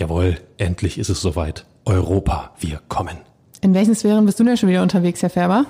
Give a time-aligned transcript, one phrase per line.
[0.00, 1.66] Jawohl, endlich ist es soweit.
[1.84, 3.18] Europa, wir kommen.
[3.60, 5.66] In welchen Sphären bist du denn schon wieder unterwegs, Herr Färber?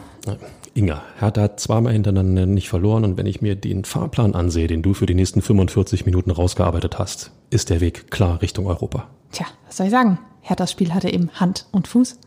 [0.74, 4.82] Inga, Hertha hat zweimal hintereinander nicht verloren und wenn ich mir den Fahrplan ansehe, den
[4.82, 9.08] du für die nächsten 45 Minuten rausgearbeitet hast, ist der Weg klar Richtung Europa.
[9.32, 10.20] Tja, was soll ich sagen?
[10.42, 12.20] Herthas Spiel hatte eben Hand und Fuß.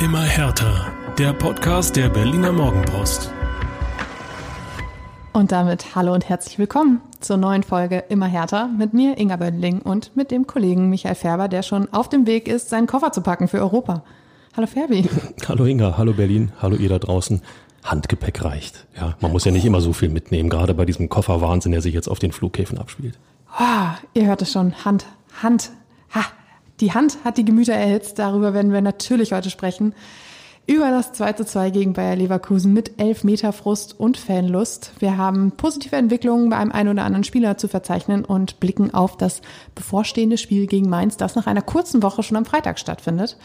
[0.00, 0.92] Immer härter.
[1.18, 3.32] Der Podcast der Berliner Morgenpost.
[5.38, 9.80] Und damit hallo und herzlich willkommen zur neuen Folge Immer härter mit mir, Inga Böndling,
[9.82, 13.20] und mit dem Kollegen Michael Färber, der schon auf dem Weg ist, seinen Koffer zu
[13.20, 14.02] packen für Europa.
[14.56, 15.08] Hallo Färbi.
[15.48, 17.40] Hallo Inga, hallo Berlin, hallo ihr da draußen.
[17.84, 18.88] Handgepäck reicht.
[18.96, 21.94] Ja, man muss ja nicht immer so viel mitnehmen, gerade bei diesem Kofferwahnsinn, der sich
[21.94, 23.16] jetzt auf den Flughäfen abspielt.
[23.60, 24.84] Oh, ihr hört es schon.
[24.84, 25.06] Hand,
[25.40, 25.70] Hand.
[26.16, 26.24] Ha,
[26.80, 28.18] die Hand hat die Gemüter erhitzt.
[28.18, 29.94] Darüber werden wir natürlich heute sprechen
[30.68, 34.92] über das 2 zu 2 gegen Bayer Leverkusen mit 11 Meter Frust und Fanlust.
[34.98, 39.16] Wir haben positive Entwicklungen bei einem einen oder anderen Spieler zu verzeichnen und blicken auf
[39.16, 39.40] das
[39.74, 43.38] bevorstehende Spiel gegen Mainz, das nach einer kurzen Woche schon am Freitag stattfindet.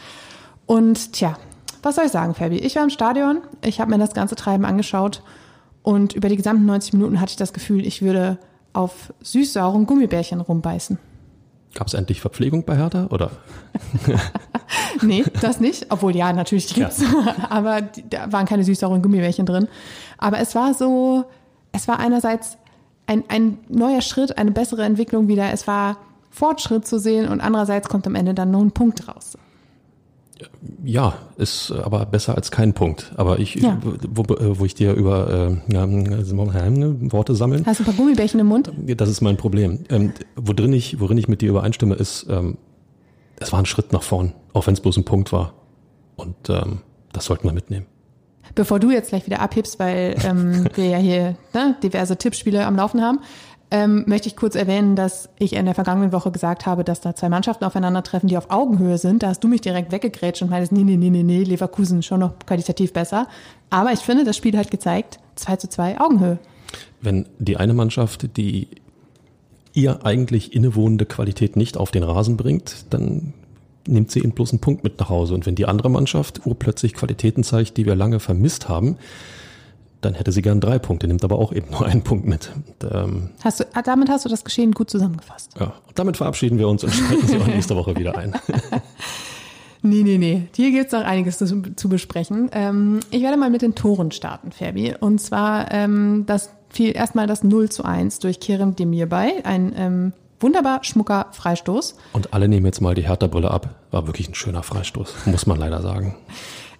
[0.66, 1.38] Und tja,
[1.82, 2.58] was soll ich sagen, Fabi?
[2.58, 5.22] Ich war im Stadion, ich habe mir das ganze Treiben angeschaut
[5.82, 8.36] und über die gesamten 90 Minuten hatte ich das Gefühl, ich würde
[8.74, 10.98] auf süß-sauren Gummibärchen rumbeißen.
[11.74, 13.30] Gab es endlich Verpflegung bei Hertha oder?
[15.02, 15.86] nee, das nicht.
[15.90, 17.02] Obwohl ja, natürlich gibt's.
[17.02, 17.34] Ja.
[17.50, 19.68] Aber da waren keine süß-sauren Gummibärchen drin.
[20.18, 21.24] Aber es war so,
[21.72, 22.56] es war einerseits
[23.06, 25.52] ein, ein neuer Schritt, eine bessere Entwicklung wieder.
[25.52, 25.98] Es war
[26.30, 29.36] Fortschritt zu sehen und andererseits kommt am Ende dann nur ein Punkt raus.
[30.84, 33.12] Ja, ist aber besser als kein Punkt.
[33.16, 33.78] Aber ich, ja.
[33.82, 37.64] wo, wo ich dir über äh, ja, Worte sammeln.
[37.66, 38.72] Hast du ein paar Gummibärchen im Mund?
[38.96, 39.84] Das ist mein Problem.
[39.88, 42.58] Ähm, worin ich, worin ich mit dir übereinstimme, ist, ähm,
[43.38, 45.54] es war ein Schritt nach vorn, auch wenn es bloß ein Punkt war.
[46.16, 46.80] Und ähm,
[47.12, 47.86] das sollten wir mitnehmen.
[48.54, 52.76] Bevor du jetzt gleich wieder abhebst, weil ähm, wir ja hier ne, diverse Tippspiele am
[52.76, 53.20] Laufen haben,
[53.74, 57.16] ähm, möchte ich kurz erwähnen, dass ich in der vergangenen Woche gesagt habe, dass da
[57.16, 59.24] zwei Mannschaften aufeinandertreffen, die auf Augenhöhe sind.
[59.24, 62.20] Da hast du mich direkt weggegrätscht und meintest, nee, nee, nee, nee, nee, Leverkusen schon
[62.20, 63.26] noch qualitativ besser.
[63.70, 66.38] Aber ich finde, das Spiel hat gezeigt, 2 zu 2 Augenhöhe.
[67.00, 68.68] Wenn die eine Mannschaft die
[69.72, 73.34] ihr eigentlich innewohnende Qualität nicht auf den Rasen bringt, dann
[73.88, 75.34] nimmt sie eben bloß einen Punkt mit nach Hause.
[75.34, 78.98] Und wenn die andere Mannschaft urplötzlich Qualitäten zeigt, die wir lange vermisst haben,
[80.04, 82.50] dann hätte sie gern drei Punkte, nimmt aber auch eben nur einen Punkt mit.
[82.54, 85.52] Und, ähm, hast du, ah, damit hast du das Geschehen gut zusammengefasst.
[85.58, 88.34] Ja, und damit verabschieden wir uns und schalten Sie auch nächste Woche wieder ein.
[89.86, 90.48] Nee, nee, nee.
[90.56, 92.48] Hier gibt es noch einiges zu, zu besprechen.
[92.52, 94.94] Ähm, ich werde mal mit den Toren starten, Fabi.
[94.98, 99.44] Und zwar ähm, das fiel erstmal das 0 zu 1 durch Kerem Demir bei.
[99.44, 101.96] Ein ähm, wunderbar schmucker Freistoß.
[102.14, 103.74] Und alle nehmen jetzt mal die Hertha-Brille ab.
[103.90, 106.16] War wirklich ein schöner Freistoß, muss man leider sagen.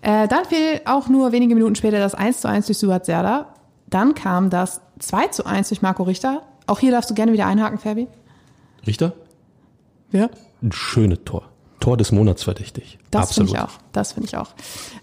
[0.05, 3.55] Äh, dann fiel auch nur wenige Minuten später das 1 zu 1 durch Suat Serda.
[3.87, 6.43] Dann kam das 2 zu 1 durch Marco Richter.
[6.67, 8.07] Auch hier darfst du gerne wieder einhaken, Fabi.
[8.87, 9.15] Richter?
[10.13, 10.29] Ja.
[10.63, 11.45] Ein schönes Tor.
[11.81, 12.99] Tor des Monats verdächtig.
[13.11, 13.73] Das finde ich auch.
[13.93, 14.51] Das finde ich auch.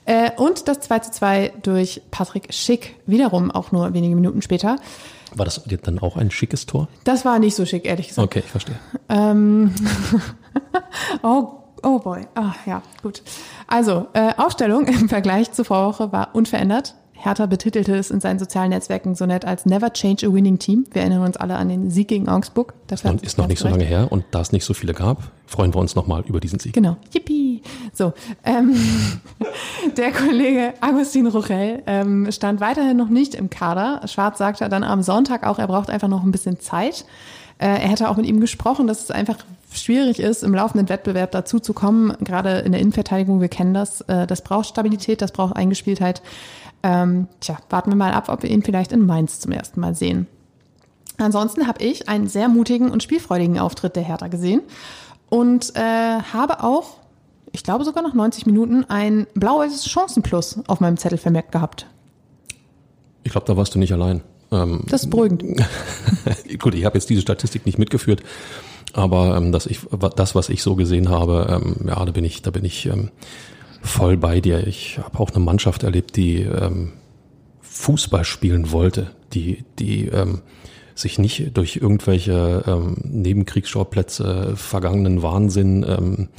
[0.05, 4.77] Äh, und das 2 zu 2 durch Patrick Schick, wiederum auch nur wenige Minuten später.
[5.33, 6.89] War das dann auch ein schickes Tor?
[7.05, 8.25] Das war nicht so schick, ehrlich gesagt.
[8.25, 8.77] Okay, ich verstehe.
[9.09, 9.73] Ähm,
[11.23, 12.27] oh, oh boy.
[12.35, 13.21] Ah, ja, gut.
[13.67, 16.95] Also, äh, Aufstellung im Vergleich zur Vorwoche war unverändert.
[17.23, 20.85] Hertha betitelte es in seinen sozialen Netzwerken so nett als Never Change a Winning Team.
[20.91, 22.73] Wir erinnern uns alle an den Sieg gegen Augsburg.
[22.87, 25.73] Das ist noch nicht so lange her und da es nicht so viele gab, freuen
[25.73, 26.73] wir uns nochmal über diesen Sieg.
[26.73, 26.97] Genau.
[27.13, 27.61] Yippie.
[27.93, 28.13] So,
[28.43, 28.75] ähm,
[29.97, 34.01] der Kollege Agustin Rochel ähm, stand weiterhin noch nicht im Kader.
[34.07, 37.05] Schwarz sagte dann am Sonntag auch, er braucht einfach noch ein bisschen Zeit.
[37.59, 39.37] Äh, er hätte auch mit ihm gesprochen, dass es einfach
[39.73, 42.13] schwierig ist, im laufenden Wettbewerb dazu zu kommen.
[42.21, 44.01] Gerade in der Innenverteidigung, wir kennen das.
[44.01, 46.21] Äh, das braucht Stabilität, das braucht Eingespieltheit.
[46.83, 49.95] Ähm, tja, warten wir mal ab, ob wir ihn vielleicht in Mainz zum ersten Mal
[49.95, 50.27] sehen.
[51.17, 54.61] Ansonsten habe ich einen sehr mutigen und spielfreudigen Auftritt der Hertha gesehen
[55.29, 56.97] und äh, habe auch,
[57.51, 61.85] ich glaube sogar nach 90 Minuten, ein blaues Chancenplus auf meinem Zettel vermerkt gehabt.
[63.23, 64.21] Ich glaube, da warst du nicht allein.
[64.51, 65.43] Ähm, das ist beruhigend.
[66.59, 68.23] Gut, ich habe jetzt diese Statistik nicht mitgeführt,
[68.93, 69.79] aber ähm, dass ich,
[70.15, 73.09] das, was ich so gesehen habe, ähm, ja, da bin ich, da bin ich ähm,
[73.81, 74.67] voll bei dir.
[74.67, 76.93] Ich habe auch eine Mannschaft erlebt, die ähm,
[77.61, 80.41] Fußball spielen wollte, die, die ähm,
[80.93, 86.29] sich nicht durch irgendwelche ähm, Nebenkriegsschauplätze, vergangenen Wahnsinn ähm,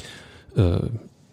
[0.57, 0.87] äh,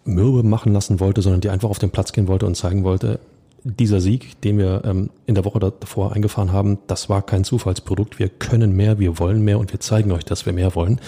[0.04, 3.20] mürbe machen lassen wollte, sondern die einfach auf den Platz gehen wollte und zeigen wollte,
[3.64, 8.18] dieser Sieg, den wir ähm, in der Woche davor eingefahren haben, das war kein Zufallsprodukt.
[8.18, 11.00] Wir können mehr, wir wollen mehr und wir zeigen euch, dass wir mehr wollen.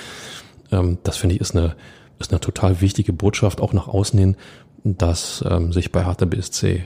[0.71, 1.77] Ähm, das finde ich ist eine,
[2.19, 4.37] ist eine total wichtige Botschaft, auch nach außen hin,
[4.85, 6.85] dass ähm, sich bei Hertha BSC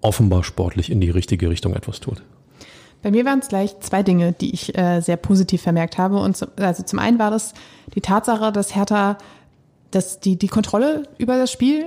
[0.00, 2.22] offenbar sportlich in die richtige Richtung etwas tut.
[3.02, 6.18] Bei mir waren es gleich zwei Dinge, die ich äh, sehr positiv vermerkt habe.
[6.18, 7.52] Und zum, also zum einen war das
[7.94, 9.18] die Tatsache, dass Hertha
[9.94, 11.84] dass die, die Kontrolle über das Spiel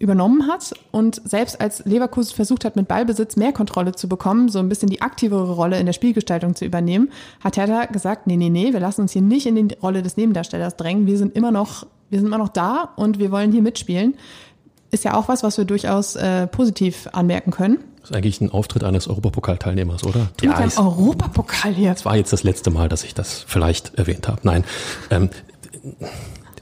[0.00, 4.58] übernommen hat und selbst als Leverkusen versucht hat, mit Ballbesitz mehr Kontrolle zu bekommen, so
[4.58, 8.48] ein bisschen die aktivere Rolle in der Spielgestaltung zu übernehmen, hat Hertha gesagt, nee, nee,
[8.48, 11.06] nee, wir lassen uns hier nicht in die Rolle des Nebendarstellers drängen.
[11.06, 14.14] Wir sind immer noch, wir sind immer noch da und wir wollen hier mitspielen.
[14.90, 17.78] Ist ja auch was, was wir durchaus äh, positiv anmerken können.
[18.00, 20.30] Das ist eigentlich ein Auftritt eines Europapokalteilnehmers, oder?
[20.38, 21.90] Du ja, mit Europapokal hier.
[21.90, 24.40] Das war jetzt das letzte Mal, dass ich das vielleicht erwähnt habe.
[24.44, 24.64] Nein.
[25.10, 25.28] Ähm,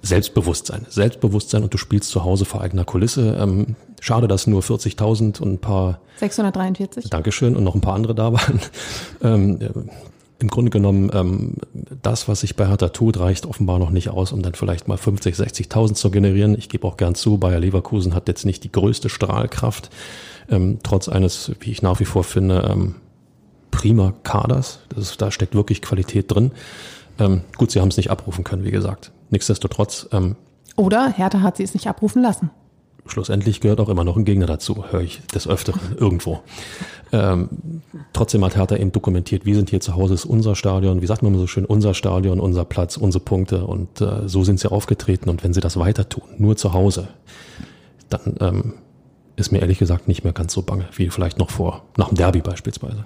[0.02, 0.86] Selbstbewusstsein.
[0.88, 3.36] Selbstbewusstsein und du spielst zu Hause vor eigener Kulisse.
[3.40, 7.10] Ähm, schade, dass nur 40.000 und ein paar 643.
[7.10, 8.60] Dankeschön und noch ein paar andere da waren.
[9.20, 9.68] Ähm, äh,
[10.38, 11.54] Im Grunde genommen, ähm,
[12.02, 14.96] das, was sich bei Hertha tut, reicht offenbar noch nicht aus, um dann vielleicht mal
[14.96, 16.56] 50, 60.000 zu generieren.
[16.56, 19.90] Ich gebe auch gern zu, Bayer Leverkusen hat jetzt nicht die größte Strahlkraft,
[20.48, 22.94] ähm, trotz eines, wie ich nach wie vor finde, ähm,
[23.72, 24.78] prima Kaders.
[24.88, 26.52] Das ist, da steckt wirklich Qualität drin.
[27.18, 29.10] Ähm, gut, sie haben es nicht abrufen können, wie gesagt.
[29.30, 30.08] Nichtsdestotrotz.
[30.12, 30.36] Ähm,
[30.76, 32.50] Oder Hertha hat sie es nicht abrufen lassen.
[33.06, 36.40] Schlussendlich gehört auch immer noch ein Gegner dazu, höre ich des Öfteren irgendwo.
[37.10, 37.48] Ähm,
[38.12, 41.22] trotzdem hat Hertha eben dokumentiert, wir sind hier zu Hause, ist unser Stadion, wie sagt
[41.22, 45.30] man so schön, unser Stadion, unser Platz, unsere Punkte und äh, so sind sie aufgetreten
[45.30, 47.08] und wenn sie das weiter tun, nur zu Hause,
[48.10, 48.74] dann ähm,
[49.36, 52.16] ist mir ehrlich gesagt nicht mehr ganz so bange, wie vielleicht noch vor, nach dem
[52.16, 53.04] Derby beispielsweise.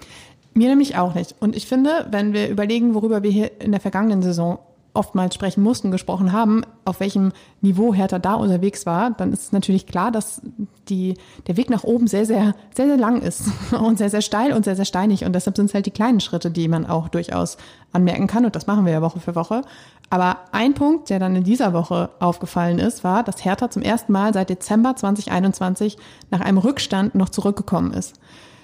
[0.55, 1.35] Mir nämlich auch nicht.
[1.41, 4.59] Und ich finde, wenn wir überlegen, worüber wir hier in der vergangenen Saison
[4.95, 9.53] oftmals sprechen mussten, gesprochen haben, auf welchem Niveau Hertha da unterwegs war, dann ist es
[9.53, 10.43] natürlich klar, dass
[10.89, 11.15] die,
[11.47, 14.65] der Weg nach oben sehr, sehr, sehr, sehr lang ist und sehr, sehr steil und
[14.65, 15.25] sehr, sehr steinig.
[15.25, 17.57] Und deshalb sind es halt die kleinen Schritte, die man auch durchaus
[17.93, 18.45] anmerken kann.
[18.45, 19.63] Und das machen wir ja Woche für Woche.
[20.11, 24.13] Aber ein Punkt, der dann in dieser Woche aufgefallen ist, war, dass Hertha zum ersten
[24.13, 25.97] Mal seit Dezember 2021
[26.31, 28.17] nach einem Rückstand noch zurückgekommen ist.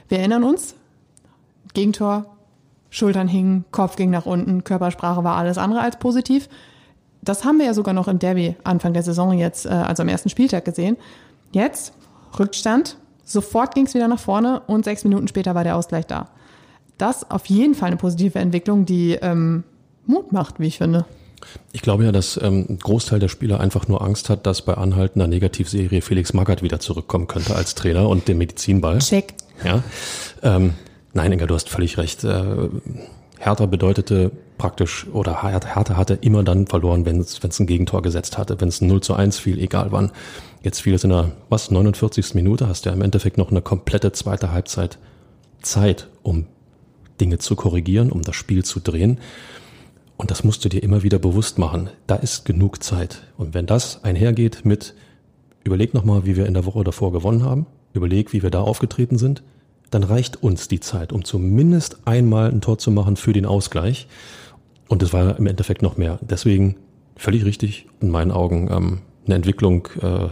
[0.08, 0.74] Wir erinnern uns,
[1.72, 2.37] Gegentor,
[2.90, 6.48] Schultern hingen, Kopf ging nach unten, Körpersprache war alles andere als positiv.
[7.22, 10.08] Das haben wir ja sogar noch im Derby Anfang der Saison jetzt, äh, also am
[10.08, 10.96] ersten Spieltag gesehen.
[11.52, 11.92] Jetzt
[12.38, 16.28] Rückstand, sofort ging es wieder nach vorne und sechs Minuten später war der Ausgleich da.
[16.96, 19.64] Das auf jeden Fall eine positive Entwicklung, die ähm,
[20.06, 21.04] Mut macht, wie ich finde.
[21.72, 24.74] Ich glaube ja, dass ähm, ein Großteil der Spieler einfach nur Angst hat, dass bei
[24.74, 28.98] anhaltender Negativserie Felix Magath wieder zurückkommen könnte als Trainer und den Medizinball.
[28.98, 29.34] Check.
[29.64, 29.82] Ja.
[30.42, 30.74] Ähm,
[31.12, 32.24] Nein, Inga, du hast völlig recht.
[32.24, 32.68] Äh,
[33.38, 38.60] Hertha bedeutete praktisch, oder Hertha hatte immer dann verloren, wenn es ein Gegentor gesetzt hatte,
[38.60, 40.10] wenn es 0 zu 1 fiel, egal wann.
[40.62, 42.34] Jetzt fiel es in der, was, 49.
[42.34, 44.98] Minute, hast du ja im Endeffekt noch eine komplette zweite Halbzeit
[45.62, 46.46] Zeit, um
[47.20, 49.18] Dinge zu korrigieren, um das Spiel zu drehen.
[50.16, 51.90] Und das musst du dir immer wieder bewusst machen.
[52.08, 53.22] Da ist genug Zeit.
[53.36, 54.94] Und wenn das einhergeht mit,
[55.62, 59.16] überleg nochmal, wie wir in der Woche davor gewonnen haben, überleg, wie wir da aufgetreten
[59.16, 59.42] sind,
[59.90, 64.06] dann reicht uns die Zeit, um zumindest einmal ein Tor zu machen für den Ausgleich.
[64.88, 66.18] Und es war im Endeffekt noch mehr.
[66.22, 66.76] Deswegen
[67.16, 70.28] völlig richtig, in meinen Augen, ähm, eine Entwicklung, äh,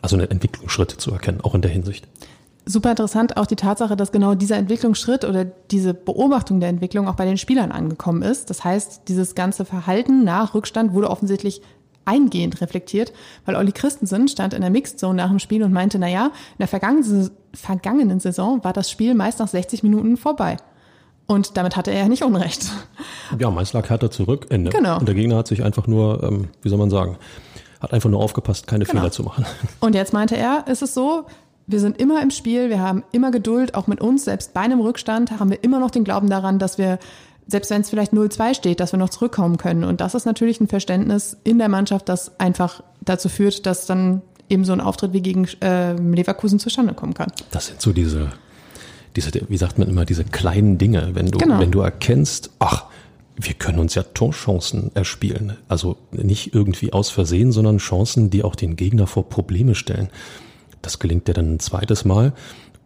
[0.00, 2.06] also eine Entwicklungsschritt zu erkennen, auch in der Hinsicht.
[2.64, 7.14] Super interessant auch die Tatsache, dass genau dieser Entwicklungsschritt oder diese Beobachtung der Entwicklung auch
[7.14, 8.50] bei den Spielern angekommen ist.
[8.50, 11.62] Das heißt, dieses ganze Verhalten nach Rückstand wurde offensichtlich
[12.04, 13.12] eingehend reflektiert,
[13.44, 16.26] weil Olli Christensen stand in der Mixed Zone nach dem Spiel und meinte, na ja,
[16.26, 20.56] in der vergangenen, vergangenen Saison war das Spiel meist nach 60 Minuten vorbei.
[21.26, 22.70] Und damit hatte er ja nicht Unrecht.
[23.38, 24.70] Ja, meist lag Hertha zurück, Ende.
[24.70, 24.98] Genau.
[24.98, 27.18] Und der Gegner hat sich einfach nur, ähm, wie soll man sagen,
[27.80, 29.00] hat einfach nur aufgepasst, keine genau.
[29.00, 29.44] Fehler zu machen.
[29.80, 31.26] Und jetzt meinte er, ist es so,
[31.66, 34.80] wir sind immer im Spiel, wir haben immer Geduld, auch mit uns, selbst bei einem
[34.80, 36.98] Rückstand haben wir immer noch den Glauben daran, dass wir
[37.48, 39.82] selbst wenn es vielleicht 0-2 steht, dass wir noch zurückkommen können.
[39.82, 44.20] Und das ist natürlich ein Verständnis in der Mannschaft, das einfach dazu führt, dass dann
[44.48, 47.32] eben so ein Auftritt wie gegen äh, Leverkusen zustande kommen kann.
[47.50, 48.32] Das sind so diese,
[49.16, 51.58] diese, wie sagt man immer, diese kleinen Dinge, wenn du, genau.
[51.60, 52.86] wenn du erkennst, ach,
[53.36, 55.56] wir können uns ja Torchancen erspielen.
[55.68, 60.08] Also nicht irgendwie aus Versehen, sondern Chancen, die auch den Gegner vor Probleme stellen.
[60.82, 62.32] Das gelingt dir dann ein zweites Mal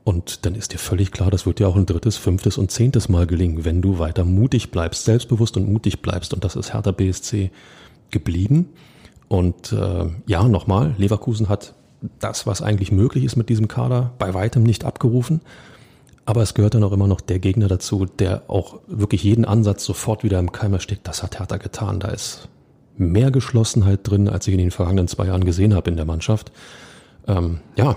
[0.04, 3.08] und dann ist dir völlig klar, das wird dir auch ein drittes, fünftes und zehntes
[3.08, 6.34] Mal gelingen, wenn du weiter mutig bleibst, selbstbewusst und mutig bleibst.
[6.34, 7.50] Und das ist Hertha BSC
[8.10, 8.70] geblieben.
[9.32, 11.72] Und äh, ja, nochmal, Leverkusen hat
[12.18, 15.40] das, was eigentlich möglich ist mit diesem Kader, bei weitem nicht abgerufen.
[16.26, 19.86] Aber es gehört dann auch immer noch der Gegner dazu, der auch wirklich jeden Ansatz
[19.86, 21.08] sofort wieder im Keim erstickt.
[21.08, 21.98] Das hat Hertha getan.
[21.98, 22.50] Da ist
[22.98, 26.52] mehr Geschlossenheit drin, als ich in den vergangenen zwei Jahren gesehen habe in der Mannschaft.
[27.26, 27.96] Ähm, ja,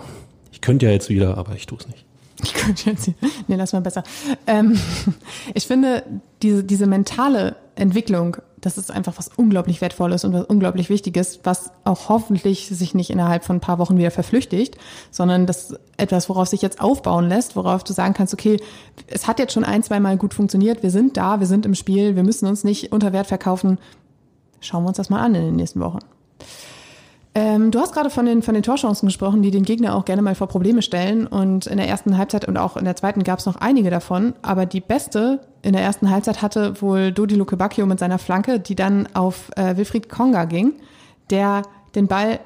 [0.54, 2.06] ich könnte ja jetzt wieder, aber ich tue es nicht.
[2.46, 3.12] Ich könnte jetzt,
[3.50, 4.04] nee, lass mal besser.
[4.48, 4.80] Ähm,
[5.54, 6.04] ich finde,
[6.42, 11.72] diese, diese mentale Entwicklung das ist einfach was unglaublich Wertvolles und was unglaublich Wichtiges, was
[11.84, 14.78] auch hoffentlich sich nicht innerhalb von ein paar Wochen wieder verflüchtigt,
[15.12, 18.60] sondern das etwas, worauf sich jetzt aufbauen lässt, worauf du sagen kannst, okay,
[19.08, 21.76] es hat jetzt schon ein, zwei Mal gut funktioniert, wir sind da, wir sind im
[21.76, 23.78] Spiel, wir müssen uns nicht unter Wert verkaufen.
[24.62, 26.00] Schauen wir uns das mal an in den nächsten Wochen.
[27.36, 30.22] Ähm, du hast gerade von den, von den Torchancen gesprochen, die den Gegner auch gerne
[30.22, 31.28] mal vor Probleme stellen.
[31.28, 34.34] Und in der ersten Halbzeit und auch in der zweiten gab es noch einige davon.
[34.42, 38.60] Aber die beste in der ersten Halbzeit hatte wohl Dodi Luke Bacchio mit seiner Flanke,
[38.60, 40.74] die dann auf äh, Wilfried Konga ging,
[41.32, 41.64] der
[41.96, 42.40] den Ball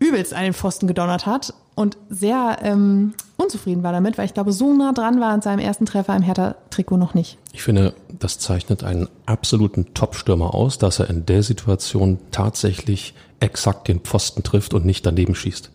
[0.00, 4.52] übelst an den Pfosten gedonnert hat und sehr ähm, unzufrieden war damit, weil ich glaube,
[4.52, 7.38] so nah dran war an seinem ersten Treffer im Hertha-Trikot noch nicht.
[7.52, 13.86] Ich finde, das zeichnet einen absoluten Top-Stürmer aus, dass er in der Situation tatsächlich exakt
[13.86, 15.70] den Pfosten trifft und nicht daneben schießt.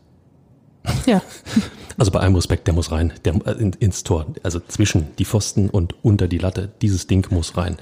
[1.05, 1.21] Ja.
[1.97, 5.25] Also bei allem Respekt, der muss rein, der, äh, in, ins Tor, also zwischen die
[5.25, 6.69] Pfosten und unter die Latte.
[6.81, 7.77] Dieses Ding muss rein.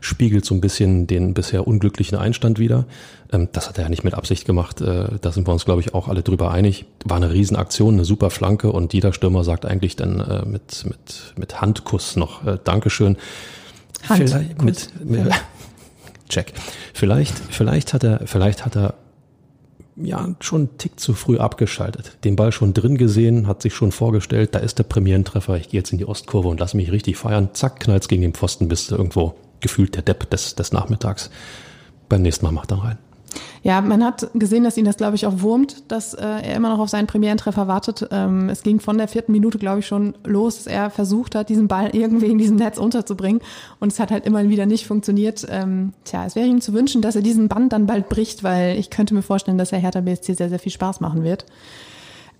[0.00, 2.86] Spiegelt so ein bisschen den bisher unglücklichen Einstand wieder.
[3.32, 4.80] Ähm, das hat er ja nicht mit Absicht gemacht.
[4.80, 6.86] Äh, da sind wir uns, glaube ich, auch alle drüber einig.
[7.04, 11.34] War eine Riesenaktion, eine super Flanke und jeder Stürmer sagt eigentlich dann äh, mit, mit,
[11.36, 13.16] mit Handkuss noch äh, Dankeschön.
[14.08, 14.28] Hand.
[14.28, 15.32] Vielleicht mit, mit
[16.28, 16.52] Check.
[16.92, 18.94] Vielleicht, vielleicht hat er, vielleicht hat er
[19.96, 22.18] ja, schon einen Tick zu früh abgeschaltet.
[22.24, 25.80] Den Ball schon drin gesehen, hat sich schon vorgestellt, da ist der Premierentreffer, ich gehe
[25.80, 27.50] jetzt in die Ostkurve und lass mich richtig feiern.
[27.54, 31.30] Zack, knallt's gegen den Pfosten, bist du irgendwo gefühlt der Depp des, des Nachmittags.
[32.08, 32.98] Beim nächsten Mal macht er rein.
[33.62, 36.68] Ja, man hat gesehen, dass ihn das, glaube ich, auch wurmt, dass äh, er immer
[36.68, 38.06] noch auf seinen Premierentreffer wartet.
[38.10, 41.48] Ähm, es ging von der vierten Minute, glaube ich, schon los, dass er versucht hat,
[41.48, 43.40] diesen Ball irgendwie in diesem Netz unterzubringen.
[43.80, 45.46] Und es hat halt immer wieder nicht funktioniert.
[45.50, 48.78] Ähm, tja, es wäre ihm zu wünschen, dass er diesen Band dann bald bricht, weil
[48.78, 51.46] ich könnte mir vorstellen, dass er Hertha BSC sehr, sehr viel Spaß machen wird.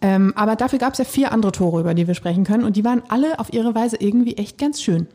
[0.02, 2.64] Ähm, aber dafür gab es ja vier andere Tore, über die wir sprechen können.
[2.64, 5.06] Und die waren alle auf ihre Weise irgendwie echt ganz schön.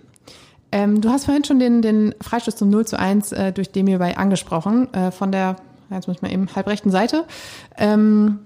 [0.72, 4.00] Ähm, du hast vorhin schon den, den Freistoß zum 0 zu 1 äh, durch Demir
[4.00, 5.58] bei angesprochen, äh, von der
[5.98, 7.26] jetzt muss ich mal eben halbrechten Seite.
[7.78, 8.40] Ähm,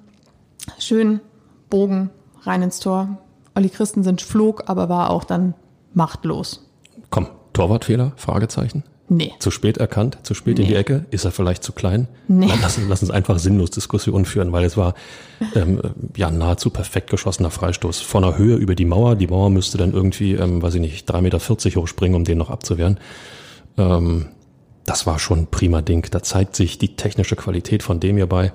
[0.80, 1.22] schön
[1.70, 2.10] Bogen
[2.44, 3.18] rein ins Tor.
[3.56, 5.54] Olli Christensen flog, aber war auch dann
[5.94, 6.68] machtlos.
[7.10, 8.12] Komm, Torwartfehler?
[8.16, 8.84] Fragezeichen.
[9.08, 9.34] Nee.
[9.38, 12.08] Zu spät erkannt, zu spät in die Ecke, ist er vielleicht zu klein?
[12.28, 12.50] Nee.
[12.62, 14.96] Lass, lass uns einfach sinnlos Diskussionen führen, weil es war
[15.54, 15.80] ähm,
[16.18, 18.02] ja nahezu perfekt geschossener Freistoß.
[18.02, 21.10] Von der Höhe über die Mauer, die Mauer müsste dann irgendwie, ähm, weiß ich nicht,
[21.10, 21.40] 3,40 Meter
[21.82, 23.00] hochspringen, um den noch abzuwehren.
[23.78, 24.26] Ähm,
[24.86, 26.08] das war schon ein prima Ding.
[26.12, 28.54] Da zeigt sich die technische Qualität von dem hierbei.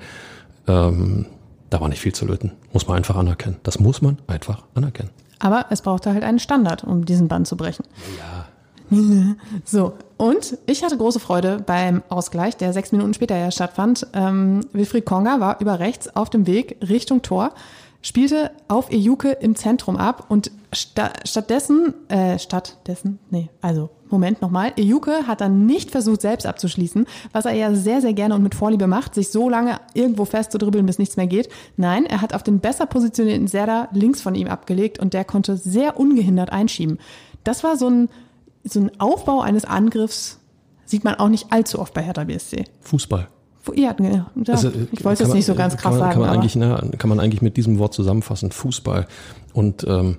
[0.67, 1.27] Ähm,
[1.69, 2.53] da war nicht viel zu löten.
[2.73, 3.57] Muss man einfach anerkennen.
[3.63, 5.11] Das muss man einfach anerkennen.
[5.39, 7.85] Aber es brauchte halt einen Standard, um diesen Bann zu brechen.
[8.19, 8.47] Ja.
[9.65, 14.07] So, und ich hatte große Freude beim Ausgleich, der sechs Minuten später ja stattfand.
[14.15, 17.53] Ähm, Wilfried Konga war über rechts auf dem Weg Richtung Tor,
[18.03, 24.73] spielte auf Ejuke im Zentrum ab und sta stattdessen, äh, stattdessen, nee, also Moment nochmal,
[24.77, 28.55] Ejuke hat dann nicht versucht, selbst abzuschließen, was er ja sehr, sehr gerne und mit
[28.55, 31.49] Vorliebe macht, sich so lange irgendwo festzudribbeln, bis nichts mehr geht.
[31.77, 35.57] Nein, er hat auf den besser positionierten Serda links von ihm abgelegt und der konnte
[35.57, 36.99] sehr ungehindert einschieben.
[37.45, 38.09] Das war so ein
[38.65, 40.39] so ein Aufbau eines Angriffs
[40.85, 42.65] sieht man auch nicht allzu oft bei Hertha BSC.
[42.81, 43.29] Fußball.
[43.75, 46.13] Ja, ja, Also, ich wollte es man- nicht so ganz krass kann man, sagen.
[46.13, 49.07] Kann man, eigentlich, na, kann man eigentlich mit diesem Wort zusammenfassen, Fußball.
[49.53, 50.17] Und ähm,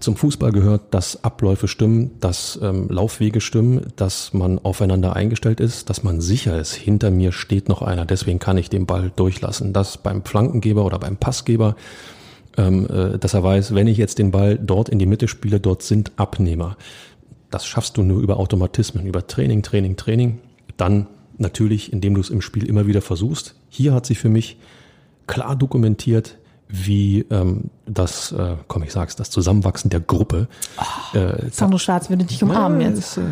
[0.00, 5.90] zum Fußball gehört, dass Abläufe stimmen, dass ähm, Laufwege stimmen, dass man aufeinander eingestellt ist,
[5.90, 9.72] dass man sicher ist, hinter mir steht noch einer, deswegen kann ich den Ball durchlassen.
[9.72, 11.76] Das beim Flankengeber oder beim Passgeber,
[12.56, 15.60] ähm, äh, dass er weiß, wenn ich jetzt den Ball dort in die Mitte spiele,
[15.60, 16.76] dort sind Abnehmer.
[17.50, 20.40] Das schaffst du nur über Automatismen, über Training, Training, Training.
[20.76, 21.06] Dann
[21.38, 23.54] natürlich, indem du es im Spiel immer wieder versuchst.
[23.68, 24.56] Hier hat sich für mich
[25.26, 26.38] klar dokumentiert,
[26.68, 30.48] wie ähm, das, äh, komm, ich sag's, das Zusammenwachsen der Gruppe.
[31.12, 32.98] äh, Sandro Schwarz würde dich umarmen ja, jetzt.
[32.98, 33.22] Ist, äh,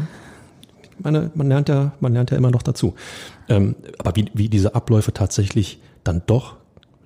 [0.99, 2.95] meine, man lernt ja, man lernt ja immer noch dazu.
[3.49, 6.57] Ähm, aber wie, wie diese Abläufe tatsächlich dann doch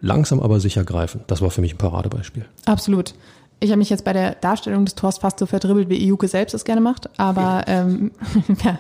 [0.01, 2.45] langsam aber sicher greifen, das war für mich ein Paradebeispiel.
[2.67, 3.15] Absolut.
[3.61, 6.55] Ich habe mich jetzt bei der Darstellung des Tors fast so verdribbelt, wie Iuke selbst
[6.55, 8.13] es gerne macht, aber ähm,
[8.65, 8.79] ja,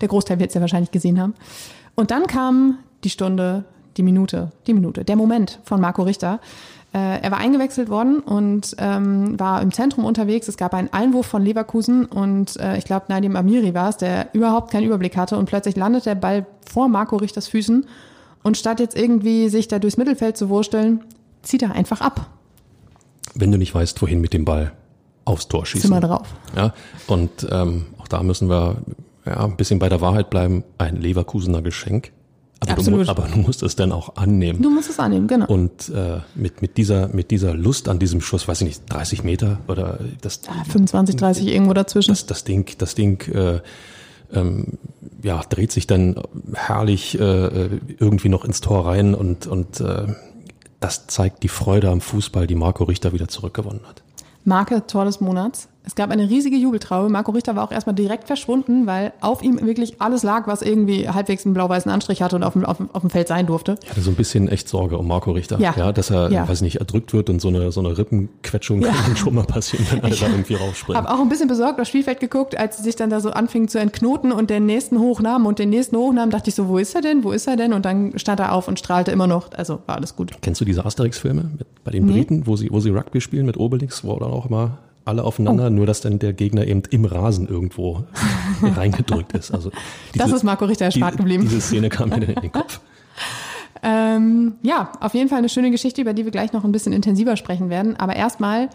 [0.00, 1.34] der Großteil wird es ja wahrscheinlich gesehen haben.
[1.94, 3.64] Und dann kam die Stunde,
[3.96, 6.40] die Minute, die Minute, der Moment von Marco Richter.
[6.92, 10.46] Äh, er war eingewechselt worden und ähm, war im Zentrum unterwegs.
[10.48, 14.28] Es gab einen Einwurf von Leverkusen und äh, ich glaube, Nadim Amiri war es, der
[14.34, 17.86] überhaupt keinen Überblick hatte und plötzlich landet der Ball vor Marco Richters Füßen
[18.42, 21.02] und statt jetzt irgendwie sich da durchs Mittelfeld zu wursteln,
[21.42, 22.26] zieht er einfach ab.
[23.34, 24.72] Wenn du nicht weißt, wohin mit dem Ball
[25.24, 25.90] aufs Tor schießen.
[25.90, 26.26] Sind wir drauf.
[26.56, 26.72] Ja,
[27.06, 28.76] und ähm, auch da müssen wir
[29.26, 30.64] ja, ein bisschen bei der Wahrheit bleiben.
[30.78, 32.12] Ein Leverkusener Geschenk.
[32.60, 33.04] Aber, du, Absolut.
[33.06, 34.60] mu- aber du musst es dann auch annehmen.
[34.62, 35.46] Du musst es annehmen, genau.
[35.46, 39.22] Und äh, mit, mit, dieser, mit dieser Lust an diesem Schuss, weiß ich nicht, 30
[39.22, 42.10] Meter oder das, 25, 30 irgendwo dazwischen.
[42.10, 43.60] das, das Ding, das Ding äh,
[44.32, 44.78] ähm,
[45.22, 46.16] ja, dreht sich dann
[46.52, 47.68] herrlich äh,
[47.98, 50.06] irgendwie noch ins Tor rein und, und äh,
[50.80, 54.02] das zeigt die Freude am Fußball, die Marco Richter wieder zurückgewonnen hat.
[54.44, 55.68] Marke Tor des Monats.
[55.84, 57.08] Es gab eine riesige Jubeltraube.
[57.08, 61.08] Marco Richter war auch erstmal direkt verschwunden, weil auf ihm wirklich alles lag, was irgendwie
[61.08, 63.76] halbwegs einen blau-weißen Anstrich hatte und auf dem, auf, auf dem Feld sein durfte.
[63.82, 65.58] Ich hatte so ein bisschen echt Sorge um Marco Richter.
[65.58, 65.72] Ja.
[65.78, 66.46] ja dass er, Ja.
[66.46, 68.90] weiß nicht, erdrückt wird und so eine, so eine Rippenquetschung Ja.
[68.92, 71.02] kann schon mal passieren, wenn alle da irgendwie rausspringen.
[71.02, 73.68] Habe auch ein bisschen besorgt aufs Spielfeld geguckt, als sie sich dann da so anfingen
[73.68, 76.94] zu entknoten und den nächsten hochnahmen und den nächsten hochnahmen, dachte ich so, wo ist
[76.96, 77.72] er denn, wo ist er denn?
[77.72, 79.52] Und dann stand er auf und strahlte immer noch.
[79.56, 80.32] Also war alles gut.
[80.42, 81.50] Kennst du diese Asterix-Filme
[81.84, 82.12] bei den Nee.
[82.12, 85.66] Briten, wo sie, wo sie Rugby spielen mit Obelix, wo dann auch immer alle aufeinander,
[85.66, 85.70] Oh.
[85.70, 88.04] nur dass dann der Gegner eben im Rasen irgendwo
[88.62, 89.50] reingedrückt ist.
[89.52, 89.70] Also
[90.14, 91.42] Das ist Marco Richter erspart die- geblieben.
[91.44, 92.80] Diese Szene kam mir dann in den Kopf.
[93.82, 96.92] Ähm, ja, auf jeden Fall eine schöne Geschichte, über die wir gleich noch ein bisschen
[96.92, 97.96] intensiver sprechen werden.
[97.96, 98.68] Aber erstmal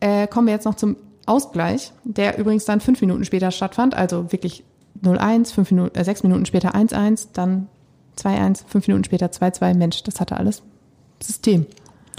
[0.00, 3.94] äh, kommen wir jetzt noch zum Ausgleich, der übrigens dann fünf Minuten später stattfand.
[3.94, 4.64] Also wirklich
[5.02, 7.68] 0-1, fünf Minuten, äh, sechs Minuten später 1-1, dann
[8.18, 9.74] 2-1, fünf Minuten später 2-2.
[9.74, 10.62] Mensch, das hatte alles
[11.22, 11.64] System.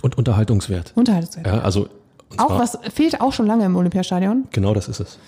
[0.02, 0.94] Und Unterhaltungswert.
[0.96, 1.46] Unterhaltungswert.
[1.46, 1.90] Ja, also
[2.32, 4.48] und auch was fehlt auch schon lange im Olympiastadion.
[4.52, 5.20] Genau das ist es.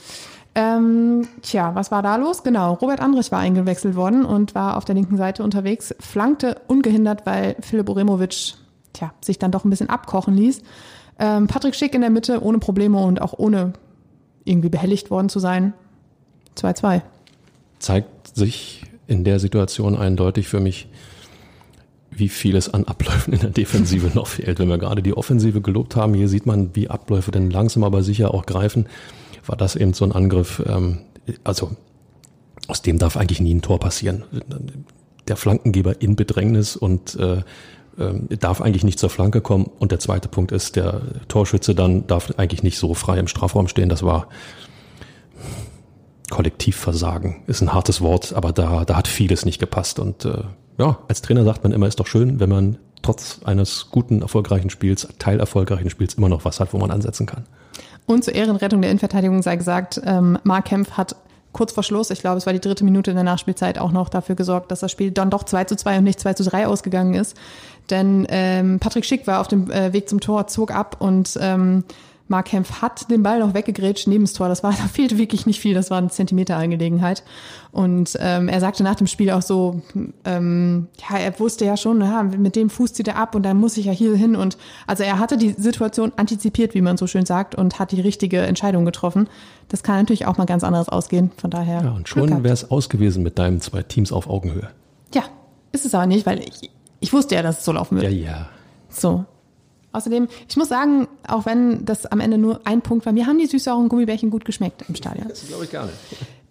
[0.56, 2.44] Ähm, tja, was war da los?
[2.44, 7.26] Genau, Robert Andrich war eingewechselt worden und war auf der linken Seite unterwegs, flankte ungehindert,
[7.26, 8.54] weil Philipp Oremovic
[8.94, 10.62] tja, sich dann doch ein bisschen abkochen ließ.
[11.20, 13.74] Ähm, Patrick Schick in der Mitte, ohne Probleme und auch ohne
[14.46, 15.74] irgendwie behelligt worden zu sein.
[16.58, 17.02] 2-2.
[17.80, 20.88] Zeigt sich in der Situation eindeutig für mich,
[22.18, 24.60] wie viel es an Abläufen in der Defensive noch fehlt.
[24.60, 28.04] Wenn wir gerade die Offensive gelobt haben, hier sieht man, wie Abläufe denn langsam aber
[28.04, 28.88] sicher auch greifen,
[29.46, 31.00] war das eben so ein Angriff, ähm,
[31.44, 31.72] also
[32.68, 34.24] aus dem darf eigentlich nie ein Tor passieren.
[35.28, 37.42] Der Flankengeber in Bedrängnis und äh,
[38.00, 39.70] ähm, darf eigentlich nicht zur Flanke kommen.
[39.80, 43.68] Und der zweite Punkt ist, der Torschütze dann darf eigentlich nicht so frei im Strafraum
[43.68, 43.90] stehen.
[43.90, 44.28] Das war
[46.30, 47.44] Kollektivversagen.
[47.48, 50.00] Ist ein hartes Wort, aber da, da hat vieles nicht gepasst.
[50.00, 50.44] Und äh,
[50.78, 54.70] ja, als Trainer sagt man immer, ist doch schön, wenn man trotz eines guten, erfolgreichen
[54.70, 57.44] Spiels, teilerfolgreichen Spiels immer noch was hat, wo man ansetzen kann.
[58.06, 61.16] Und zur Ehrenrettung der Innenverteidigung sei gesagt, ähm, Mark Kempf hat
[61.52, 64.10] kurz vor Schluss, ich glaube, es war die dritte Minute in der Nachspielzeit, auch noch
[64.10, 66.68] dafür gesorgt, dass das Spiel dann doch 2 zu 2 und nicht 2 zu 3
[66.68, 67.38] ausgegangen ist.
[67.90, 71.84] Denn ähm, Patrick Schick war auf dem äh, Weg zum Tor, zog ab und ähm,
[72.28, 74.48] Mark Kempf hat den Ball noch weggegrätscht neben das Tor.
[74.48, 77.24] Das war, da fehlte wirklich nicht viel, das war eine Zentimeter-Angelegenheit.
[77.72, 79.82] Und ähm, er sagte nach dem Spiel auch so,
[80.26, 83.58] ähm, ja, er wusste ja schon, ja, mit dem Fuß zieht er ab und dann
[83.58, 84.36] muss ich ja hier hin.
[84.36, 84.58] Und
[84.88, 88.42] also er hatte die Situation antizipiert, wie man so schön sagt, und hat die richtige
[88.42, 89.28] Entscheidung getroffen.
[89.70, 91.32] Das kann natürlich auch mal ganz anders ausgehen.
[91.38, 91.82] Von daher.
[91.84, 94.70] Ja, und schon wäre es aus gewesen mit deinen zwei Teams auf Augenhöhe.
[95.14, 95.24] Ja,
[95.72, 98.12] ist es aber nicht, weil ich, ich wusste ja, dass es so laufen wird.
[98.12, 98.50] Ja, ja.
[98.90, 99.26] So.
[99.94, 103.38] Außerdem, ich muss sagen, auch wenn das am Ende nur ein Punkt war, mir haben
[103.38, 105.28] die süß-sauren Gummibärchen gut geschmeckt im Stadion.
[105.30, 105.96] Das glaube ich gar nicht.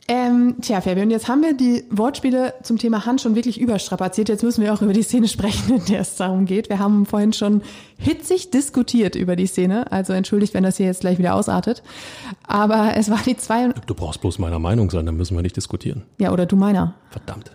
[0.08, 4.28] Ähm, tja, Fabian, jetzt haben wir die Wortspiele zum Thema Hand schon wirklich überstrapaziert.
[4.28, 6.68] Jetzt müssen wir auch über die Szene sprechen, in der es darum geht.
[6.68, 7.62] Wir haben vorhin schon
[7.98, 9.90] hitzig diskutiert über die Szene.
[9.92, 11.84] Also entschuldigt, wenn das hier jetzt gleich wieder ausartet.
[12.46, 15.56] Aber es war die zwei, Du brauchst bloß meiner Meinung sein, dann müssen wir nicht
[15.56, 16.02] diskutieren.
[16.18, 16.94] ja, oder du meiner.
[17.10, 17.52] Verdammt.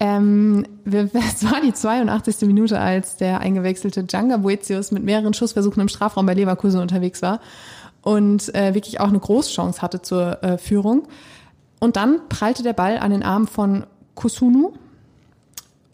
[0.00, 2.42] Ähm, es war die 82.
[2.42, 7.40] Minute, als der eingewechselte Djanga Boetius mit mehreren Schussversuchen im Strafraum bei Leverkusen unterwegs war
[8.02, 11.08] und äh, wirklich auch eine Großchance hatte zur äh, Führung.
[11.80, 14.72] Und dann prallte der Ball an den Arm von Kusunu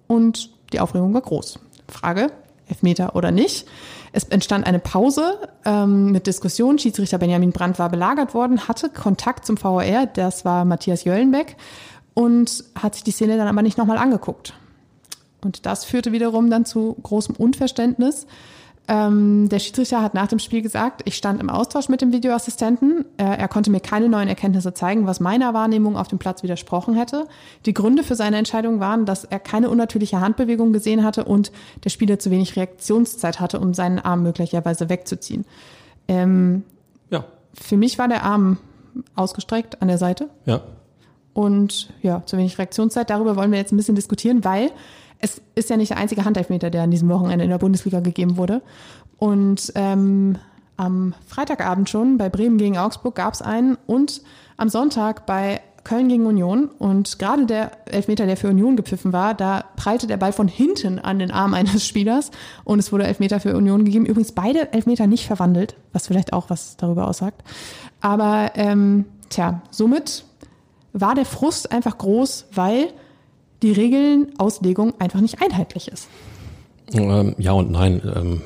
[0.06, 1.58] und die Aufregung war groß.
[1.88, 2.30] Frage,
[2.68, 3.66] Elfmeter oder nicht?
[4.12, 6.78] Es entstand eine Pause ähm, mit Diskussion.
[6.78, 11.56] Schiedsrichter Benjamin Brandt war belagert worden, hatte Kontakt zum VAR, das war Matthias Jöllenbeck,
[12.14, 14.54] und hat sich die Szene dann aber nicht nochmal angeguckt.
[15.42, 18.26] Und das führte wiederum dann zu großem Unverständnis.
[18.86, 23.06] Ähm, der Schiedsrichter hat nach dem Spiel gesagt, ich stand im Austausch mit dem Videoassistenten.
[23.16, 26.94] Äh, er konnte mir keine neuen Erkenntnisse zeigen, was meiner Wahrnehmung auf dem Platz widersprochen
[26.94, 27.26] hätte.
[27.64, 31.50] Die Gründe für seine Entscheidung waren, dass er keine unnatürliche Handbewegung gesehen hatte und
[31.82, 35.46] der Spieler zu wenig Reaktionszeit hatte, um seinen Arm möglicherweise wegzuziehen.
[36.06, 36.64] Ähm,
[37.08, 37.24] Ja,
[37.54, 38.58] für mich war der Arm
[39.14, 40.60] ausgestreckt an der Seite ja.
[41.34, 43.10] Und ja, zu wenig Reaktionszeit.
[43.10, 44.70] Darüber wollen wir jetzt ein bisschen diskutieren, weil
[45.18, 48.36] es ist ja nicht der einzige Handelfmeter, der an diesem Wochenende in der Bundesliga gegeben
[48.36, 48.62] wurde.
[49.18, 50.38] Und ähm,
[50.76, 54.22] am Freitagabend schon bei Bremen gegen Augsburg gab es einen und
[54.56, 56.70] am Sonntag bei Köln gegen Union.
[56.78, 60.98] Und gerade der Elfmeter, der für Union gepfiffen war, da prallte der Ball von hinten
[60.98, 62.30] an den Arm eines Spielers
[62.64, 64.06] und es wurde Elfmeter für Union gegeben.
[64.06, 67.42] Übrigens beide Elfmeter nicht verwandelt, was vielleicht auch was darüber aussagt.
[68.00, 70.24] Aber ähm, tja, somit
[70.94, 72.88] war der Frust einfach groß, weil
[73.62, 76.08] die Regelenauslegung einfach nicht einheitlich ist.
[76.92, 78.00] Ähm, ja und nein.
[78.14, 78.42] Ähm,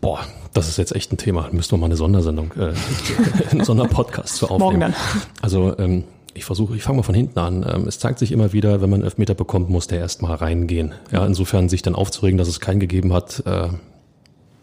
[0.00, 0.20] boah,
[0.52, 1.48] das ist jetzt echt ein Thema.
[1.52, 2.72] Müssten wir mal eine Sondersendung, äh,
[3.50, 4.60] einen Sonderpodcast zu aufnehmen.
[4.60, 4.94] Morgen dann.
[5.40, 7.62] Also ähm, ich versuche, ich fange mal von hinten an.
[7.86, 10.94] Es zeigt sich immer wieder, wenn man einen Elfmeter bekommt, muss der erstmal reingehen.
[11.10, 13.68] Ja, insofern sich dann aufzuregen, dass es keinen gegeben hat, äh,